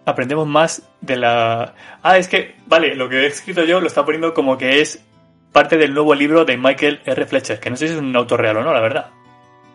aprendemos 0.04 0.46
más 0.48 0.82
de 1.00 1.16
la... 1.16 1.74
Ah, 2.02 2.18
es 2.18 2.28
que, 2.28 2.56
vale, 2.66 2.94
lo 2.96 3.08
que 3.08 3.20
he 3.20 3.26
escrito 3.26 3.64
yo 3.64 3.80
lo 3.80 3.86
está 3.86 4.04
poniendo 4.04 4.34
como 4.34 4.58
que 4.58 4.80
es 4.80 5.04
parte 5.54 5.78
del 5.78 5.94
nuevo 5.94 6.16
libro 6.16 6.44
de 6.44 6.56
Michael 6.56 7.00
R. 7.06 7.26
Fletcher, 7.26 7.60
que 7.60 7.70
no 7.70 7.76
sé 7.76 7.86
si 7.86 7.94
es 7.94 8.00
un 8.00 8.14
autor 8.16 8.40
real 8.40 8.56
o 8.56 8.64
no, 8.64 8.74
la 8.74 8.80
verdad. 8.80 9.12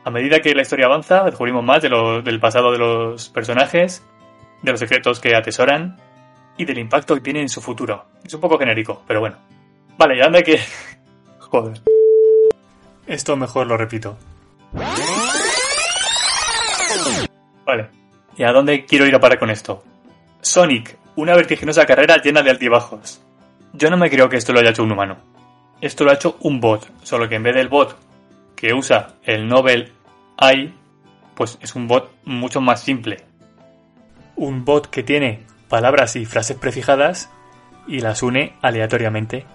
A 0.03 0.12
medida 0.12 0.41
que 0.41 0.53
la 0.53 0.62
historia 0.62 0.88
avanza, 0.88 1.24
descubrimos 1.24 1.63
más 1.63 1.81
del 1.81 2.39
pasado 2.41 2.74
de 2.74 2.77
los 2.77 3.29
personajes, 3.29 4.05
de 4.62 4.71
los 4.71 4.79
secretos 4.81 5.21
que 5.21 5.38
atesoran 5.38 5.98
y 6.57 6.65
del 6.65 6.79
impacto 6.79 7.15
que 7.15 7.21
tiene 7.21 7.39
en 7.39 7.48
su 7.48 7.62
futuro. 7.62 8.07
Es 8.25 8.33
un 8.33 8.41
poco 8.41 8.59
genérico, 8.59 9.03
pero 9.07 9.21
bueno. 9.21 9.38
Vale, 9.98 10.17
ya 10.17 10.25
anda 10.25 10.41
que... 10.41 10.59
Joder. 11.39 11.81
Esto 13.07 13.38
mejor 13.38 13.65
lo 13.65 13.77
repito. 13.77 14.17
Vale. 17.65 17.89
¿Y 18.36 18.43
a 18.43 18.51
dónde 18.51 18.83
quiero 18.83 19.05
ir 19.05 19.15
a 19.15 19.19
parar 19.21 19.39
con 19.39 19.50
esto? 19.50 19.81
Sonic, 20.41 20.98
una 21.15 21.36
vertiginosa 21.36 21.86
carrera 21.86 22.17
llena 22.17 22.41
de 22.41 22.50
altibajos. 22.50 23.24
Yo 23.71 23.89
no 23.89 23.95
me 23.95 24.09
creo 24.09 24.27
que 24.27 24.36
esto 24.36 24.51
lo 24.51 24.59
haya 24.59 24.71
hecho 24.71 24.83
un 24.83 24.91
humano. 24.91 25.28
Esto 25.81 26.03
lo 26.03 26.12
ha 26.12 26.15
hecho 26.15 26.38
un 26.41 26.59
bot, 26.59 26.89
solo 27.03 27.29
que 27.29 27.36
en 27.36 27.43
vez 27.43 27.55
del 27.55 27.69
bot 27.69 27.98
que 28.55 28.74
usa 28.74 29.15
el 29.24 29.48
Nobel 29.48 29.93
AI, 30.38 30.74
pues 31.36 31.57
es 31.62 31.75
un 31.75 31.88
bot 31.88 32.12
mucho 32.25 32.59
más 32.59 32.81
simple. 32.81 33.24
Un 34.36 34.65
bot 34.65 34.88
que 34.88 35.03
tiene 35.03 35.45
palabras 35.69 36.17
y 36.17 36.25
frases 36.25 36.57
prefijadas 36.57 37.29
y 37.88 38.01
las 38.01 38.21
une 38.24 38.53
aleatoriamente. 38.62 39.45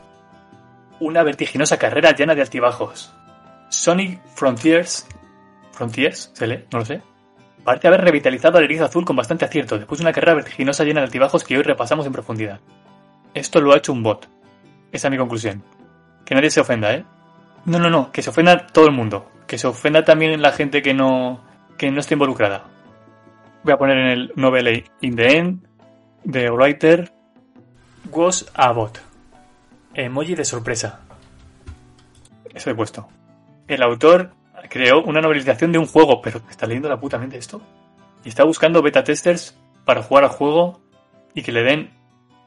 Una 1.00 1.22
vertiginosa 1.22 1.78
carrera 1.78 2.12
llena 2.12 2.34
de 2.34 2.40
altibajos. 2.40 3.12
Sonic 3.68 4.24
Frontiers. 4.34 5.06
¿Frontiers? 5.72 6.30
¿Se 6.32 6.46
lee? 6.46 6.64
No 6.72 6.78
lo 6.78 6.84
sé. 6.86 7.02
Parece 7.64 7.88
haber 7.88 8.02
revitalizado 8.02 8.58
al 8.58 8.64
erizo 8.64 8.84
azul 8.84 9.04
con 9.04 9.16
bastante 9.16 9.44
acierto, 9.44 9.78
después 9.78 9.98
de 9.98 10.04
una 10.04 10.12
carrera 10.12 10.34
vertiginosa 10.34 10.84
llena 10.84 11.00
de 11.00 11.06
altibajos 11.06 11.44
que 11.44 11.56
hoy 11.56 11.62
repasamos 11.62 12.06
en 12.06 12.12
profundidad. 12.12 12.60
Esto 13.34 13.60
lo 13.60 13.72
ha 13.72 13.78
hecho 13.78 13.92
un 13.92 14.02
bot. 14.02 14.28
Esa 14.92 15.08
es 15.08 15.10
mi 15.10 15.18
conclusión. 15.18 15.62
Que 16.24 16.34
nadie 16.34 16.50
se 16.50 16.60
ofenda, 16.60 16.94
¿eh? 16.94 17.04
No, 17.64 17.78
no, 17.78 17.90
no, 17.90 18.12
que 18.12 18.22
se 18.22 18.30
ofenda 18.30 18.66
todo 18.66 18.86
el 18.86 18.92
mundo. 18.92 19.30
Que 19.46 19.58
se 19.58 19.66
ofenda 19.66 20.04
también 20.04 20.40
la 20.40 20.52
gente 20.52 20.82
que 20.82 20.94
no, 20.94 21.42
que 21.76 21.90
no 21.90 22.00
esté 22.00 22.14
involucrada. 22.14 22.64
Voy 23.62 23.72
a 23.72 23.78
poner 23.78 23.96
en 23.98 24.06
el 24.08 24.32
novel 24.36 24.84
In 25.00 25.16
the 25.16 25.36
End, 25.36 25.66
The 26.30 26.50
Writer, 26.50 27.12
Was 28.10 28.50
a 28.54 28.72
Bot. 28.72 29.00
Emoji 29.94 30.34
de 30.34 30.44
sorpresa. 30.44 31.00
Eso 32.52 32.70
he 32.70 32.74
puesto. 32.74 33.08
El 33.66 33.82
autor 33.82 34.32
creó 34.68 35.02
una 35.02 35.20
novelización 35.20 35.72
de 35.72 35.78
un 35.78 35.86
juego, 35.86 36.20
pero 36.20 36.40
¿está 36.50 36.66
leyendo 36.66 36.88
la 36.88 37.00
puta 37.00 37.18
mente 37.18 37.38
esto? 37.38 37.62
Y 38.24 38.28
está 38.28 38.44
buscando 38.44 38.82
beta 38.82 39.04
testers 39.04 39.58
para 39.84 40.02
jugar 40.02 40.24
al 40.24 40.30
juego 40.30 40.80
y 41.34 41.42
que 41.42 41.52
le 41.52 41.62
den 41.62 41.90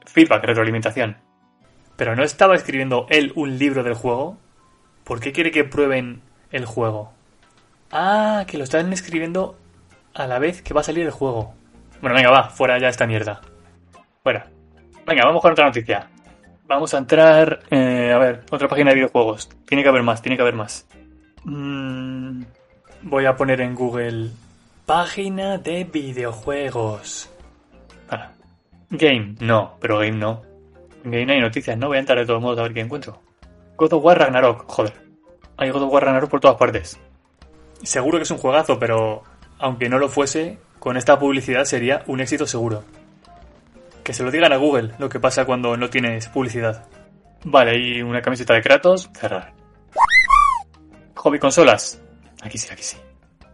feedback, 0.06 0.44
retroalimentación. 0.44 1.16
Pero 1.98 2.14
no 2.14 2.22
estaba 2.22 2.54
escribiendo 2.54 3.06
él 3.10 3.32
un 3.34 3.58
libro 3.58 3.82
del 3.82 3.94
juego. 3.94 4.38
¿Por 5.02 5.18
qué 5.18 5.32
quiere 5.32 5.50
que 5.50 5.64
prueben 5.64 6.22
el 6.52 6.64
juego? 6.64 7.12
Ah, 7.90 8.44
que 8.46 8.56
lo 8.56 8.62
están 8.62 8.92
escribiendo 8.92 9.58
a 10.14 10.28
la 10.28 10.38
vez 10.38 10.62
que 10.62 10.72
va 10.72 10.82
a 10.82 10.84
salir 10.84 11.04
el 11.04 11.10
juego. 11.10 11.54
Bueno, 12.00 12.14
venga, 12.14 12.30
va, 12.30 12.50
fuera 12.50 12.78
ya 12.78 12.88
esta 12.88 13.04
mierda. 13.04 13.40
Fuera. 14.22 14.46
Venga, 15.04 15.24
vamos 15.24 15.42
con 15.42 15.50
otra 15.50 15.66
noticia. 15.66 16.08
Vamos 16.68 16.94
a 16.94 16.98
entrar. 16.98 17.64
eh, 17.70 18.12
a 18.14 18.18
ver, 18.18 18.44
otra 18.48 18.68
página 18.68 18.90
de 18.90 18.96
videojuegos. 18.96 19.48
Tiene 19.66 19.82
que 19.82 19.88
haber 19.88 20.04
más, 20.04 20.22
tiene 20.22 20.36
que 20.36 20.42
haber 20.42 20.54
más. 20.54 20.86
Mm, 21.42 22.42
voy 23.02 23.26
a 23.26 23.34
poner 23.34 23.60
en 23.60 23.74
Google. 23.74 24.30
Página 24.86 25.58
de 25.58 25.82
videojuegos. 25.82 27.28
Ah, 28.08 28.30
Game, 28.88 29.34
no, 29.40 29.76
pero 29.80 29.98
Game 29.98 30.12
no. 30.12 30.47
Game 31.10 31.26
no 31.26 31.32
hay 31.32 31.40
noticias, 31.40 31.76
no 31.76 31.88
voy 31.88 31.96
a 31.96 32.00
entrar 32.00 32.18
de 32.18 32.26
todos 32.26 32.40
modos 32.40 32.58
a 32.58 32.62
ver 32.62 32.74
qué 32.74 32.80
encuentro. 32.80 33.22
God 33.76 33.92
of 33.92 34.04
War 34.04 34.18
Ragnarok, 34.18 34.64
joder. 34.68 34.92
Hay 35.56 35.70
God 35.70 35.82
of 35.82 35.92
War 35.92 36.04
Ragnarok 36.04 36.30
por 36.30 36.40
todas 36.40 36.56
partes. 36.56 36.98
Seguro 37.82 38.18
que 38.18 38.24
es 38.24 38.30
un 38.30 38.38
juegazo, 38.38 38.78
pero 38.78 39.22
aunque 39.58 39.88
no 39.88 39.98
lo 39.98 40.08
fuese, 40.08 40.58
con 40.78 40.96
esta 40.96 41.18
publicidad 41.18 41.64
sería 41.64 42.02
un 42.06 42.20
éxito 42.20 42.46
seguro. 42.46 42.84
Que 44.02 44.12
se 44.12 44.22
lo 44.22 44.30
digan 44.30 44.52
a 44.52 44.56
Google 44.56 44.94
lo 44.98 45.08
que 45.08 45.20
pasa 45.20 45.44
cuando 45.44 45.76
no 45.76 45.90
tienes 45.90 46.28
publicidad. 46.28 46.86
Vale, 47.44 47.72
hay 47.72 48.02
una 48.02 48.22
camiseta 48.22 48.54
de 48.54 48.62
Kratos, 48.62 49.10
cerrar. 49.14 49.52
Hobby 51.14 51.38
consolas. 51.38 52.00
Aquí 52.42 52.58
sí, 52.58 52.68
aquí 52.72 52.82
sí. 52.82 52.96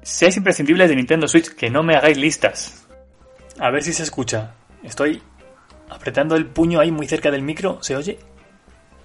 Seis 0.02 0.36
imprescindibles 0.36 0.88
de 0.88 0.96
Nintendo 0.96 1.26
Switch 1.26 1.54
que 1.54 1.70
no 1.70 1.82
me 1.82 1.96
hagáis 1.96 2.18
listas. 2.18 2.86
A 3.58 3.70
ver 3.70 3.82
si 3.82 3.92
se 3.92 4.02
escucha. 4.02 4.54
Estoy 4.82 5.22
apretando 5.88 6.36
el 6.36 6.46
puño 6.46 6.80
ahí 6.80 6.90
muy 6.90 7.06
cerca 7.06 7.30
del 7.30 7.42
micro. 7.42 7.82
¿Se 7.82 7.96
oye? 7.96 8.18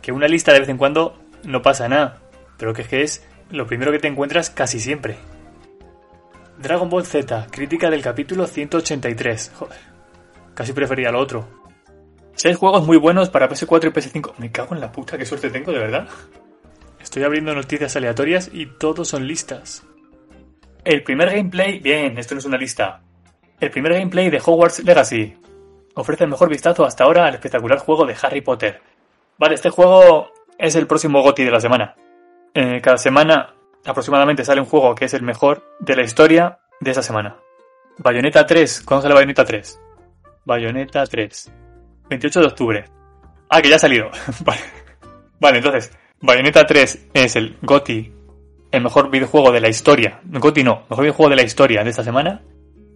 Que 0.01 0.12
una 0.12 0.27
lista 0.27 0.53
de 0.53 0.59
vez 0.59 0.69
en 0.69 0.77
cuando 0.77 1.19
no 1.43 1.62
pasa 1.62 1.88
nada. 1.88 2.19
Pero 2.57 2.74
que 2.74 2.83
es 2.83 2.88
que 2.88 3.01
es 3.01 3.27
lo 3.50 3.67
primero 3.67 3.91
que 3.91 4.00
te 4.00 4.07
encuentras 4.07 4.50
casi 4.50 4.79
siempre. 4.79 5.17
Dragon 6.57 6.89
Ball 6.89 7.05
Z, 7.05 7.48
crítica 7.51 7.89
del 7.89 8.01
capítulo 8.01 8.46
183. 8.46 9.53
Joder, 9.55 9.79
casi 10.53 10.74
prefería 10.74 11.11
lo 11.11 11.20
otro. 11.20 11.48
Seis 12.35 12.57
juegos 12.57 12.85
muy 12.85 12.98
buenos 12.98 13.29
para 13.29 13.50
PS4 13.50 13.87
y 13.87 13.92
PS5. 13.92 14.33
Me 14.37 14.51
cago 14.51 14.75
en 14.75 14.81
la 14.81 14.92
puta, 14.92 15.18
qué 15.18 15.25
suerte 15.25 15.50
tengo, 15.50 15.72
de 15.72 15.79
verdad. 15.79 16.07
Estoy 17.01 17.24
abriendo 17.24 17.55
noticias 17.55 17.96
aleatorias 17.96 18.50
y 18.51 18.65
todos 18.65 19.07
son 19.07 19.25
listas. 19.25 19.83
El 20.83 21.03
primer 21.03 21.29
gameplay, 21.29 21.79
bien, 21.79 22.18
esto 22.18 22.35
no 22.35 22.39
es 22.39 22.46
una 22.46 22.57
lista. 22.57 23.01
El 23.59 23.72
primer 23.72 23.94
gameplay 23.94 24.29
de 24.29 24.42
Hogwarts 24.44 24.83
Legacy. 24.83 25.35
Ofrece 26.00 26.24
el 26.24 26.29
mejor 26.29 26.48
vistazo 26.48 26.85
hasta 26.85 27.03
ahora 27.03 27.25
al 27.25 27.33
espectacular 27.33 27.77
juego 27.77 28.05
de 28.05 28.16
Harry 28.22 28.40
Potter. 28.40 28.79
Vale, 29.38 29.55
este 29.55 29.70
juego 29.70 30.31
es 30.57 30.75
el 30.75 30.88
próximo 30.88 31.22
GOTY 31.22 31.44
de 31.44 31.51
la 31.51 31.59
semana. 31.59 31.94
Eh, 32.53 32.79
cada 32.81 32.98
semana 32.98 33.53
aproximadamente 33.85 34.46
sale 34.46 34.62
un 34.62 34.68
juego 34.68 34.96
que 34.96 35.03
es 35.03 35.14
el 35.14 35.24
mejor 35.24 35.75
de 35.81 35.98
la 35.98 36.03
historia 36.03 36.59
de 36.79 36.92
esa 36.92 37.03
semana. 37.03 37.35
Bayonetta 37.98 38.46
3, 38.46 38.83
¿cuándo 38.85 39.01
sale 39.01 39.14
Bayonetta 39.14 39.44
3? 39.44 39.81
Bayonetta 40.46 41.05
3. 41.05 41.51
28 42.09 42.40
de 42.40 42.48
octubre. 42.48 42.85
Ah, 43.50 43.62
que 43.62 43.68
ya 43.68 43.75
ha 43.75 43.79
salido. 43.79 44.09
vale. 44.46 44.62
Vale, 45.42 45.57
entonces, 45.57 45.92
Bayonetta 46.22 46.66
3 46.66 47.09
es 47.14 47.35
el 47.35 47.57
GOTY, 47.62 48.14
el 48.72 48.81
mejor 48.81 49.09
videojuego 49.09 49.51
de 49.51 49.59
la 49.59 49.68
historia. 49.68 50.22
GOTY 50.24 50.64
no, 50.64 50.85
mejor 50.90 51.03
videojuego 51.03 51.29
de 51.31 51.35
la 51.35 51.44
historia 51.44 51.83
de 51.83 51.90
esta 51.90 52.05
semana, 52.05 52.42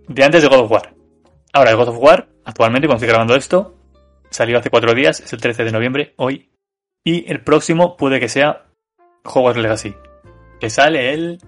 de 0.08 0.24
antes 0.24 0.42
de 0.42 0.48
God 0.48 0.60
of 0.60 0.72
War. 0.72 0.94
Ahora, 1.52 1.72
el 1.72 1.76
God 1.76 1.89
of 1.89 1.98
War, 2.00 2.33
actualmente, 2.45 2.88
cuando 2.88 2.97
estoy 2.97 3.10
grabando 3.10 3.36
esto, 3.36 3.75
salió 4.29 4.58
hace 4.58 4.69
cuatro 4.69 4.93
días, 4.93 5.19
es 5.19 5.34
el 5.34 5.41
13 5.41 5.63
de 5.63 5.71
noviembre, 5.71 6.13
hoy. 6.17 6.49
Y 7.03 7.29
el 7.32 7.41
próximo 7.43 7.97
puede 7.97 8.19
que 8.19 8.29
sea 8.29 8.65
Hogwarts 9.23 9.62
Legacy, 9.62 9.95
que 10.60 10.69
sale 10.69 11.13
el 11.13 11.39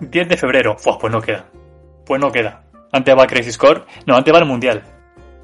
10 0.00 0.28
de 0.28 0.36
febrero. 0.36 0.76
Pues 0.82 1.12
no 1.12 1.20
queda. 1.20 1.46
Pues 2.06 2.20
no 2.20 2.30
queda. 2.30 2.64
Antes 2.92 3.16
va 3.16 3.26
Crisis 3.26 3.56
Core, 3.56 3.84
no, 4.06 4.16
antes 4.16 4.34
va 4.34 4.38
el 4.38 4.46
Mundial. 4.46 4.82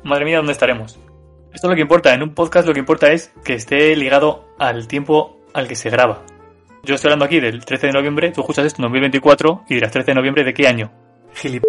Madre 0.02 0.24
mía, 0.24 0.38
¿dónde 0.38 0.52
estaremos? 0.52 0.98
Esto 1.52 1.68
es 1.68 1.70
lo 1.70 1.74
que 1.74 1.82
importa. 1.82 2.12
En 2.12 2.22
un 2.22 2.34
podcast 2.34 2.66
lo 2.66 2.74
que 2.74 2.80
importa 2.80 3.10
es 3.12 3.32
que 3.44 3.54
esté 3.54 3.94
ligado 3.96 4.48
al 4.58 4.88
tiempo 4.88 5.40
al 5.54 5.68
que 5.68 5.76
se 5.76 5.90
graba. 5.90 6.22
Yo 6.82 6.94
estoy 6.94 7.08
hablando 7.08 7.24
aquí 7.24 7.40
del 7.40 7.64
13 7.64 7.88
de 7.88 7.92
noviembre, 7.92 8.30
tú 8.30 8.42
escuchas 8.42 8.66
esto 8.66 8.80
en 8.80 8.84
2024 8.84 9.64
y 9.68 9.74
dirás 9.74 9.90
13 9.90 10.10
de 10.10 10.14
noviembre 10.14 10.44
de 10.44 10.54
qué 10.54 10.68
año. 10.68 10.92
Gilip... 11.34 11.64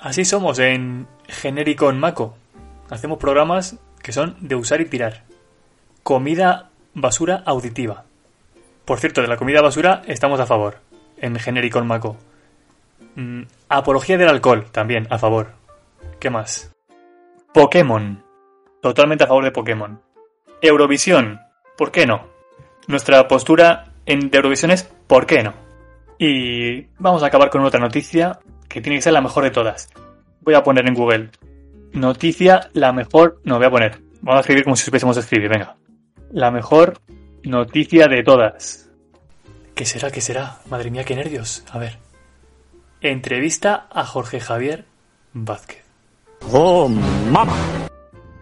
Así 0.00 0.24
somos 0.24 0.58
en 0.58 1.06
genérico 1.28 1.90
en 1.90 1.98
Maco. 1.98 2.36
Hacemos 2.90 3.18
programas 3.18 3.78
que 4.02 4.12
son 4.12 4.36
de 4.40 4.56
usar 4.56 4.80
y 4.80 4.86
tirar. 4.86 5.22
Comida 6.02 6.70
basura 6.94 7.42
auditiva. 7.46 8.04
Por 8.84 8.98
cierto, 8.98 9.22
de 9.22 9.28
la 9.28 9.36
comida 9.36 9.62
basura 9.62 10.02
estamos 10.06 10.40
a 10.40 10.46
favor. 10.46 10.78
En 11.16 11.38
genérico 11.38 11.78
en 11.78 11.86
Maco. 11.86 12.16
Mm, 13.14 13.42
apología 13.68 14.18
del 14.18 14.28
alcohol, 14.28 14.66
también 14.72 15.06
a 15.10 15.18
favor. 15.18 15.52
¿Qué 16.18 16.30
más? 16.30 16.72
Pokémon. 17.52 18.22
Totalmente 18.80 19.24
a 19.24 19.28
favor 19.28 19.44
de 19.44 19.52
Pokémon. 19.52 20.00
Eurovisión. 20.60 21.40
¿Por 21.76 21.92
qué 21.92 22.06
no? 22.06 22.26
Nuestra 22.88 23.28
postura 23.28 23.92
en 24.06 24.30
Eurovisión 24.32 24.70
es 24.70 24.84
¿por 25.06 25.26
qué 25.26 25.42
no? 25.42 25.54
Y 26.18 26.82
vamos 26.98 27.22
a 27.22 27.26
acabar 27.26 27.50
con 27.50 27.64
otra 27.64 27.80
noticia 27.80 28.38
que 28.68 28.80
tiene 28.80 28.98
que 28.98 29.02
ser 29.02 29.12
la 29.12 29.20
mejor 29.20 29.44
de 29.44 29.50
todas. 29.50 29.88
Voy 30.42 30.54
a 30.54 30.62
poner 30.62 30.86
en 30.86 30.94
Google. 30.94 31.30
Noticia 31.92 32.70
la 32.72 32.92
mejor... 32.92 33.40
No, 33.44 33.58
voy 33.58 33.66
a 33.66 33.70
poner. 33.70 34.00
Vamos 34.22 34.38
a 34.38 34.40
escribir 34.40 34.64
como 34.64 34.76
si 34.76 34.84
supiésemos 34.84 35.16
escribir, 35.16 35.48
venga. 35.48 35.76
La 36.30 36.50
mejor 36.50 37.00
noticia 37.44 38.08
de 38.08 38.22
todas. 38.22 38.90
¿Qué 39.74 39.84
será? 39.84 40.10
¿Qué 40.10 40.20
será? 40.20 40.58
Madre 40.68 40.90
mía, 40.90 41.04
qué 41.04 41.14
nervios. 41.16 41.64
A 41.70 41.78
ver. 41.78 41.98
Entrevista 43.00 43.88
a 43.90 44.04
Jorge 44.04 44.40
Javier 44.40 44.84
Vázquez. 45.32 45.82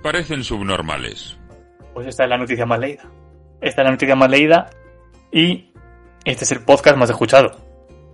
Parecen 0.03 0.45
subnormales. 0.45 1.37
Pues 1.95 2.07
esta 2.07 2.25
es 2.25 2.31
la 2.31 2.39
noticia 2.39 2.67
más 2.67 2.79
leída. 2.79 3.05
Esta 3.61 3.83
es 3.83 3.85
la 3.85 3.91
noticia 3.93 4.17
más 4.17 4.31
leída 4.31 4.71
y 5.33 5.71
este 6.25 6.45
es 6.45 6.53
el 6.53 6.61
podcast 6.61 6.97
más 6.97 7.11
escuchado. 7.11 7.57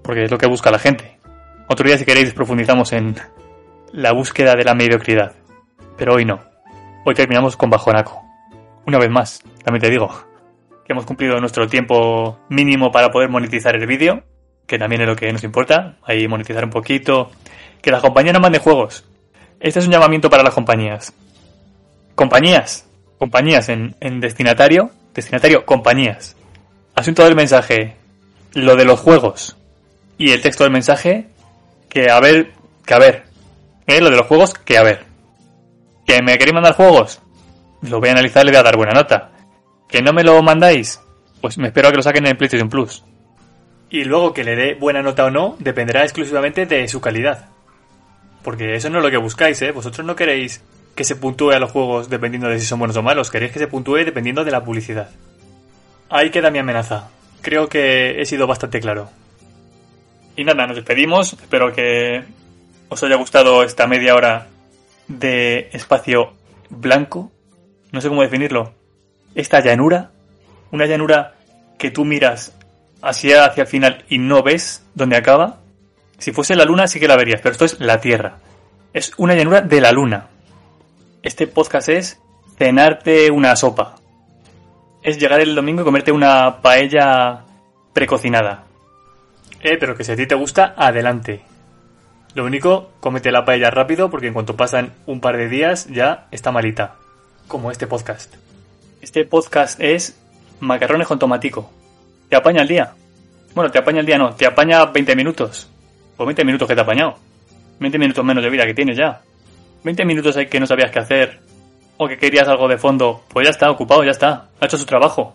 Porque 0.03 0.25
es 0.25 0.31
lo 0.31 0.39
que 0.39 0.47
busca 0.47 0.71
la 0.71 0.79
gente. 0.79 1.19
Otro 1.69 1.87
día, 1.87 1.99
si 1.99 2.05
queréis, 2.05 2.33
profundizamos 2.33 2.93
en 2.93 3.17
la 3.93 4.13
búsqueda 4.13 4.55
de 4.55 4.65
la 4.65 4.75
mediocridad. 4.75 5.33
Pero 5.97 6.15
hoy 6.15 6.25
no. 6.25 6.41
Hoy 7.05 7.15
terminamos 7.15 7.57
con 7.57 7.71
Bajonaco. 7.71 8.23
Una 8.87 8.99
vez 8.99 9.11
más, 9.11 9.43
también 9.65 9.81
te 9.81 9.91
digo 9.91 10.11
que 10.87 10.93
hemos 10.93 11.05
cumplido 11.05 11.41
nuestro 11.41 11.67
tiempo 11.67 12.39
mínimo 12.49 12.93
para 12.93 13.11
poder 13.11 13.29
monetizar 13.29 13.75
el 13.75 13.87
vídeo, 13.89 14.23
que 14.69 14.79
también 14.79 15.03
es 15.03 15.09
lo 15.09 15.17
que 15.17 15.33
nos 15.33 15.43
importa. 15.43 15.97
Ahí 16.05 16.29
monetizar 16.29 16.63
un 16.63 16.71
poquito. 16.71 17.33
Que 17.83 17.91
las 17.91 18.01
compañías 18.01 18.35
no 18.35 18.41
manden 18.41 18.61
juegos. 18.61 19.05
Este 19.59 19.81
es 19.81 19.87
un 19.87 19.93
llamamiento 19.93 20.31
para 20.31 20.45
las 20.45 20.55
compañías. 20.55 21.13
Compañías. 22.15 22.89
Compañías 23.19 23.69
en, 23.69 23.97
en 24.01 24.21
destinatario. 24.21 24.91
Destinatario, 25.13 25.67
compañías. 25.67 26.37
Asunto 26.95 27.25
del 27.25 27.35
mensaje. 27.35 27.97
Lo 28.55 28.77
de 28.77 28.85
los 28.85 29.01
juegos. 29.01 29.57
Y 30.19 30.31
el 30.31 30.41
texto 30.41 30.63
del 30.63 30.73
mensaje. 30.73 31.27
Que 31.89 32.11
a 32.11 32.21
ver. 32.21 32.53
Que 32.85 32.95
a 32.95 32.99
ver. 32.99 33.25
¿Eh? 33.87 34.01
Lo 34.01 34.11
de 34.11 34.17
los 34.17 34.27
juegos, 34.27 34.55
que 34.55 34.79
a 34.79 34.83
ver. 34.83 35.05
¿Que 36.07 36.23
me 36.23 36.37
queréis 36.39 36.55
mandar 36.55 36.75
juegos? 36.75 37.21
Lo 37.83 38.01
voy 38.01 38.09
a 38.09 38.13
analizar 38.13 38.43
y 38.43 38.47
le 38.47 38.53
voy 38.53 38.61
a 38.61 38.63
dar 38.63 38.77
buena 38.77 38.93
nota. 38.93 39.31
¿Que 39.89 40.03
no 40.03 40.13
me 40.13 40.25
lo 40.25 40.43
mandáis? 40.43 41.01
Pues 41.41 41.59
me 41.59 41.69
espero 41.69 41.89
a 41.89 41.91
que 41.91 41.97
lo 41.97 42.03
saquen 42.03 42.25
en 42.25 42.31
el 42.31 42.37
PlayStation 42.37 42.69
Plus. 42.69 43.05
Y 43.91 44.05
luego 44.05 44.35
que 44.35 44.45
le 44.45 44.57
dé 44.57 44.75
buena 44.75 45.03
nota 45.03 45.25
o 45.25 45.31
no 45.31 45.57
dependerá 45.59 46.03
exclusivamente 46.03 46.67
de 46.67 46.89
su 46.89 47.01
calidad. 47.01 47.49
Porque 48.43 48.75
eso 48.75 48.91
no 48.91 48.99
es 48.99 49.05
lo 49.05 49.11
que 49.11 49.17
buscáis, 49.17 49.61
¿eh? 49.63 49.73
Vosotros 49.73 50.07
no 50.07 50.17
queréis 50.17 50.63
que 50.95 51.05
se 51.05 51.15
puntúe 51.15 51.51
a 51.51 51.59
los 51.59 51.71
juegos 51.71 52.09
dependiendo 52.09 52.49
de 52.49 52.59
si 52.59 52.67
son 52.67 52.79
buenos 52.79 52.97
o 52.97 53.03
malos, 53.03 53.31
queréis 53.31 53.53
que 53.53 53.59
se 53.59 53.69
puntúe 53.69 54.05
dependiendo 54.05 54.45
de 54.45 54.51
la 54.51 54.65
publicidad. 54.65 55.11
Ahí 56.09 56.31
queda 56.31 56.51
mi 56.51 56.59
amenaza. 56.59 57.11
Creo 57.43 57.69
que 57.69 58.21
he 58.21 58.25
sido 58.25 58.47
bastante 58.47 58.81
claro. 58.81 59.11
Y 60.37 60.45
nada, 60.45 60.67
nos 60.67 60.77
despedimos. 60.77 61.35
Espero 61.35 61.73
que 61.73 62.25
os 62.89 63.03
haya 63.03 63.17
gustado 63.17 63.63
esta 63.63 63.87
media 63.87 64.15
hora 64.15 64.49
de 65.09 65.71
espacio 65.73 66.35
blanco. 66.71 67.31
No 67.93 68.01
sé 68.01 68.09
cómo 68.09 68.23
definirlo. 68.23 68.75
Esta 69.35 69.61
llanura. 69.61 70.11
Una 70.71 70.87
llanura 70.87 71.35
que 71.79 71.91
tú 71.91 72.05
miras 72.05 72.57
hacia, 73.03 73.45
hacia 73.45 73.63
el 73.63 73.69
final 73.69 74.05
y 74.09 74.19
no 74.19 74.43
ves 74.43 74.85
dónde 74.95 75.17
acaba. 75.17 75.61
Si 76.19 76.33
fuese 76.33 76.57
la 76.57 76.65
luna 76.65 76.87
sí 76.87 76.99
que 76.99 77.09
la 77.09 77.17
verías, 77.17 77.41
pero 77.41 77.53
esto 77.53 77.65
es 77.65 77.81
la 77.81 78.01
Tierra. 78.01 78.39
Es 78.93 79.13
una 79.17 79.35
llanura 79.35 79.61
de 79.61 79.81
la 79.81 79.93
luna. 79.93 80.29
Este 81.23 81.47
podcast 81.47 81.89
es 81.89 82.21
cenarte 82.57 83.31
una 83.31 83.55
sopa. 83.57 83.97
Es 85.03 85.19
llegar 85.19 85.41
el 85.41 85.55
domingo 85.55 85.83
y 85.83 85.85
comerte 85.85 86.13
una 86.13 86.61
paella 86.63 87.45
precocinada. 87.93 88.65
Eh, 89.63 89.77
pero 89.79 89.97
que 89.97 90.05
si 90.05 90.13
a 90.13 90.17
ti 90.17 90.27
te 90.27 90.35
gusta, 90.35 90.75
adelante. 90.77 91.43
Lo 92.37 92.45
único, 92.45 92.91
cómete 93.01 93.33
la 93.33 93.47
paella 93.47 93.71
rápido 93.71 94.11
porque 94.11 94.27
en 94.27 94.35
cuanto 94.35 94.59
pasan 94.59 94.93
un 95.07 95.23
par 95.23 95.39
de 95.39 95.49
días 95.49 95.87
ya 95.87 96.27
está 96.31 96.53
malita. 96.53 96.97
Como 97.49 97.71
este 97.71 97.87
podcast. 97.87 98.35
Este 99.01 99.25
podcast 99.25 99.81
es 99.81 100.21
macarrones 100.61 101.09
con 101.09 101.19
tomatico. 101.19 101.71
¿Te 102.29 102.37
apaña 102.37 102.61
el 102.61 102.69
día? 102.69 102.93
Bueno, 103.55 103.71
te 103.71 103.79
apaña 103.79 104.01
el 104.01 104.07
día 104.07 104.19
no, 104.19 104.35
te 104.35 104.45
apaña 104.45 104.85
20 104.85 105.17
minutos. 105.17 105.71
O 106.19 106.27
20 106.27 106.45
minutos 106.45 106.69
que 106.69 106.75
te 106.75 106.81
ha 106.83 106.85
apañado. 106.85 107.17
20 107.81 107.99
minutos 107.99 108.23
menos 108.23 108.45
de 108.45 108.51
vida 108.51 108.67
que 108.67 108.75
tienes 108.75 108.99
ya. 108.99 109.23
20 109.85 110.05
minutos 110.05 110.37
que 110.37 110.61
no 110.61 110.67
sabías 110.67 110.91
qué 110.91 110.99
hacer. 110.99 111.41
O 111.97 112.07
que 112.07 112.19
querías 112.19 112.47
algo 112.49 112.69
de 112.69 112.77
fondo. 112.77 113.25
Pues 113.33 113.47
ya 113.47 113.51
está, 113.51 113.71
ocupado, 113.71 114.05
ya 114.05 114.11
está. 114.11 114.51
Ha 114.61 114.67
hecho 114.67 114.77
su 114.77 114.85
trabajo. 114.85 115.35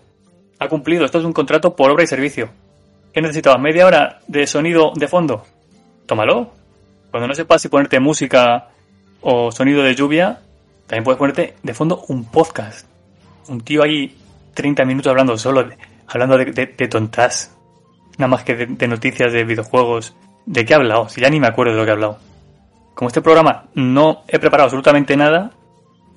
Ha 0.60 0.68
cumplido. 0.68 1.04
Esto 1.04 1.18
es 1.18 1.26
un 1.26 1.34
contrato 1.34 1.76
por 1.76 1.90
obra 1.90 2.04
y 2.04 2.08
servicio. 2.08 2.52
¿Qué 3.12 3.24
necesitabas? 3.24 3.60
¿Media 3.60 3.88
hora 3.88 4.20
de 4.28 4.46
sonido 4.46 4.94
de 4.96 5.08
fondo? 5.08 5.44
Tómalo. 6.06 6.61
Cuando 7.12 7.28
no 7.28 7.36
sepas 7.36 7.62
si 7.62 7.68
ponerte 7.70 8.00
música 8.00 8.70
o 9.22 9.52
sonido 9.52 9.84
de 9.84 9.96
lluvia, 9.96 10.40
también 10.88 11.04
puedes 11.04 11.18
ponerte 11.20 11.56
de 11.62 11.74
fondo 11.74 12.04
un 12.08 12.26
podcast. 12.26 12.88
Un 13.50 13.62
tío 13.62 13.84
ahí 13.84 14.18
30 14.54 14.86
minutos 14.86 15.10
hablando 15.10 15.38
solo, 15.38 15.68
hablando 16.08 16.38
de, 16.38 16.46
de- 16.46 16.88
tontas. 16.88 17.56
Nada 18.18 18.28
más 18.30 18.44
que 18.44 18.56
de, 18.56 18.66
de 18.66 18.88
noticias 18.88 19.32
de 19.34 19.44
videojuegos. 19.44 20.16
¿De 20.46 20.66
qué 20.66 20.74
ha 20.74 20.78
hablado? 20.78 21.10
Si 21.10 21.22
ya 21.22 21.30
ni 21.30 21.40
me 21.40 21.48
acuerdo 21.48 21.74
de 21.74 21.80
lo 21.80 21.86
que 21.86 21.92
ha 21.92 21.94
hablado. 21.94 22.18
Como 22.96 23.08
este 23.10 23.22
programa 23.22 23.66
no 23.74 24.24
he 24.28 24.40
preparado 24.40 24.66
absolutamente 24.66 25.16
nada, 25.18 25.52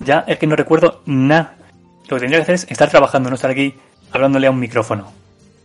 ya 0.00 0.24
es 0.26 0.38
que 0.38 0.46
no 0.46 0.56
recuerdo 0.56 1.02
nada. 1.06 1.56
Lo 2.08 2.16
que 2.16 2.20
tendría 2.20 2.38
que 2.38 2.42
hacer 2.42 2.54
es 2.56 2.66
estar 2.70 2.88
trabajando, 2.90 3.30
no 3.30 3.36
estar 3.36 3.50
aquí 3.50 3.74
hablándole 4.12 4.46
a 4.46 4.50
un 4.50 4.58
micrófono. 4.60 5.12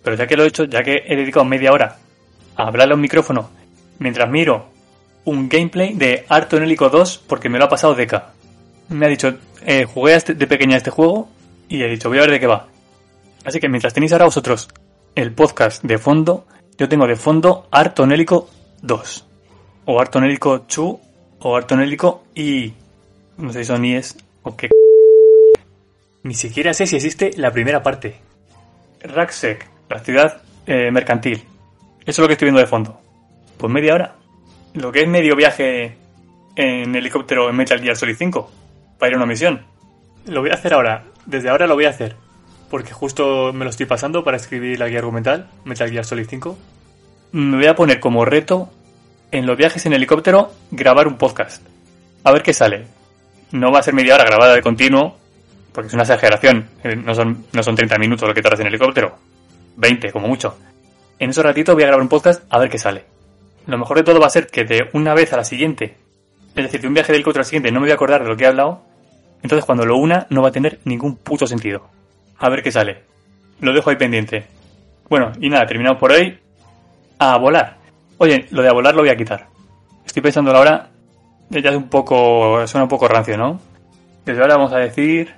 Pero 0.03 0.15
ya 0.15 0.27
que 0.27 0.37
lo 0.37 0.43
he 0.43 0.47
hecho, 0.47 0.63
ya 0.65 0.81
que 0.83 1.03
he 1.07 1.15
dedicado 1.15 1.45
media 1.45 1.71
hora 1.73 1.97
a 2.55 2.63
hablarle 2.67 2.93
a 2.93 2.95
un 2.95 3.01
micrófono 3.01 3.49
mientras 3.99 4.29
miro 4.29 4.67
un 5.29 5.49
gameplay 5.49 5.93
de 5.93 6.25
Arto 6.29 6.57
Hélico 6.57 6.89
2 6.89 7.23
porque 7.27 7.49
me 7.49 7.57
lo 7.59 7.65
ha 7.65 7.69
pasado 7.69 7.95
Deca. 7.95 8.33
Me 8.89 9.05
ha 9.05 9.09
dicho, 9.09 9.37
eh, 9.65 9.85
jugué 9.85 10.15
este- 10.15 10.33
de 10.33 10.47
pequeña 10.47 10.77
este 10.77 10.89
juego 10.89 11.29
y 11.67 11.81
he 11.83 11.87
dicho, 11.87 12.09
voy 12.09 12.17
a 12.17 12.21
ver 12.21 12.31
de 12.31 12.39
qué 12.39 12.47
va. 12.47 12.67
Así 13.45 13.59
que 13.59 13.69
mientras 13.69 13.93
tenéis 13.93 14.11
ahora 14.11 14.25
vosotros 14.25 14.67
el 15.15 15.31
podcast 15.31 15.83
de 15.83 15.97
fondo, 15.97 16.45
yo 16.77 16.89
tengo 16.89 17.07
de 17.07 17.15
fondo 17.15 17.67
Artonélico 17.71 18.49
2. 18.81 19.25
O 19.85 19.99
Artonélico 19.99 20.59
2 20.59 20.97
o 21.39 21.55
Artonélico 21.55 22.23
y... 22.35 22.73
No 23.37 23.53
sé 23.53 23.59
si 23.59 23.65
son 23.65 23.85
IES 23.85 24.17
o 24.43 24.55
qué... 24.55 24.69
Ni 26.23 26.33
siquiera 26.33 26.73
sé 26.73 26.85
si 26.85 26.97
existe 26.97 27.31
la 27.37 27.51
primera 27.51 27.81
parte. 27.81 28.15
Racksec, 29.01 29.65
la 29.89 29.97
actividad 29.97 30.41
eh, 30.65 30.91
mercantil. 30.91 31.43
Eso 32.01 32.09
es 32.09 32.19
lo 32.19 32.27
que 32.27 32.33
estoy 32.33 32.47
viendo 32.47 32.59
de 32.59 32.67
fondo. 32.67 32.99
Pues 33.57 33.71
media 33.71 33.93
hora. 33.93 34.15
Lo 34.73 34.91
que 34.91 35.01
es 35.01 35.07
medio 35.07 35.35
viaje 35.35 35.97
en 36.55 36.95
helicóptero 36.95 37.49
en 37.49 37.55
Metal 37.55 37.79
Gear 37.81 37.95
Solid 37.95 38.15
5 38.15 38.51
para 38.97 39.09
ir 39.09 39.13
a 39.15 39.17
una 39.17 39.25
misión. 39.25 39.61
Lo 40.25 40.41
voy 40.41 40.51
a 40.51 40.55
hacer 40.55 40.73
ahora. 40.73 41.05
Desde 41.25 41.49
ahora 41.49 41.67
lo 41.67 41.75
voy 41.75 41.85
a 41.85 41.89
hacer. 41.89 42.15
Porque 42.69 42.93
justo 42.93 43.51
me 43.53 43.63
lo 43.65 43.71
estoy 43.71 43.85
pasando 43.87 44.23
para 44.23 44.37
escribir 44.37 44.79
la 44.79 44.87
guía 44.87 44.99
argumental, 44.99 45.49
Metal 45.65 45.89
Gear 45.89 46.05
Solid 46.05 46.27
5. 46.29 46.57
Me 47.31 47.57
voy 47.57 47.65
a 47.67 47.75
poner 47.75 47.99
como 47.99 48.25
reto 48.25 48.69
en 49.31 49.45
los 49.45 49.57
viajes 49.57 49.85
en 49.85 49.93
helicóptero 49.93 50.51
grabar 50.71 51.07
un 51.07 51.17
podcast. 51.17 51.65
A 52.23 52.31
ver 52.31 52.43
qué 52.43 52.53
sale. 52.53 52.85
No 53.51 53.71
va 53.71 53.79
a 53.79 53.83
ser 53.83 53.93
media 53.93 54.15
hora 54.15 54.25
grabada 54.25 54.53
de 54.53 54.61
continuo, 54.61 55.17
porque 55.71 55.87
es 55.87 55.93
una 55.93 56.03
exageración. 56.03 56.67
Eh, 56.83 56.95
No 56.95 57.15
son, 57.15 57.45
no 57.53 57.63
son 57.63 57.75
30 57.75 57.97
minutos 57.97 58.27
lo 58.27 58.35
que 58.35 58.41
tardas 58.41 58.59
en 58.59 58.67
helicóptero. 58.67 59.15
20 59.77 60.11
como 60.11 60.27
mucho. 60.27 60.57
En 61.17 61.31
esos 61.31 61.43
ratitos 61.43 61.73
voy 61.73 61.83
a 61.83 61.87
grabar 61.87 62.01
un 62.03 62.09
podcast 62.09 62.43
a 62.49 62.59
ver 62.59 62.69
qué 62.69 62.77
sale. 62.77 63.05
Lo 63.69 63.77
mejor 63.77 63.97
de 63.97 64.03
todo 64.03 64.19
va 64.19 64.25
a 64.25 64.31
ser 64.31 64.47
que 64.47 64.63
de 64.63 64.89
una 64.93 65.13
vez 65.13 65.31
a 65.31 65.37
la 65.37 65.43
siguiente, 65.43 65.95
es 66.55 66.63
decir, 66.63 66.81
de 66.81 66.87
un 66.87 66.95
viaje 66.95 67.11
de 67.11 67.17
helicóptero 67.17 67.41
al 67.41 67.45
siguiente 67.45 67.71
no 67.71 67.79
me 67.79 67.85
voy 67.85 67.91
a 67.91 67.93
acordar 67.93 68.23
de 68.23 68.27
lo 68.27 68.35
que 68.35 68.45
he 68.45 68.47
hablado, 68.47 68.81
entonces 69.43 69.63
cuando 69.63 69.85
lo 69.85 69.95
una 69.95 70.25
no 70.31 70.41
va 70.41 70.47
a 70.47 70.51
tener 70.51 70.79
ningún 70.85 71.17
puto 71.17 71.45
sentido. 71.45 71.87
A 72.39 72.49
ver 72.49 72.63
qué 72.63 72.71
sale. 72.71 73.03
Lo 73.61 73.71
dejo 73.71 73.91
ahí 73.91 73.95
pendiente. 73.95 74.47
Bueno, 75.07 75.33
y 75.39 75.51
nada, 75.51 75.67
terminamos 75.67 75.99
por 75.99 76.11
hoy. 76.11 76.39
A 77.19 77.37
volar. 77.37 77.77
Oye, 78.17 78.47
lo 78.49 78.63
de 78.63 78.69
a 78.69 78.73
volar 78.73 78.95
lo 78.95 79.01
voy 79.01 79.11
a 79.11 79.15
quitar. 79.15 79.45
Estoy 80.03 80.23
pensando 80.23 80.51
ahora, 80.51 80.89
ya 81.51 81.69
es 81.69 81.75
un 81.75 81.89
poco, 81.89 82.65
suena 82.65 82.85
un 82.85 82.89
poco 82.89 83.07
rancio, 83.07 83.37
¿no? 83.37 83.61
Desde 84.25 84.41
ahora 84.41 84.55
vamos 84.55 84.73
a 84.73 84.79
decir... 84.79 85.31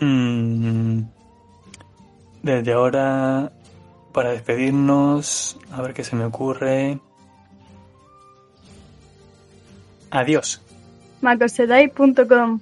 mm, 0.00 1.00
desde 2.42 2.72
ahora, 2.72 3.52
para 4.14 4.30
despedirnos, 4.30 5.58
a 5.70 5.82
ver 5.82 5.92
qué 5.92 6.04
se 6.04 6.16
me 6.16 6.24
ocurre. 6.24 7.00
Adiós. 10.10 10.60
macosedai.com 11.22 12.60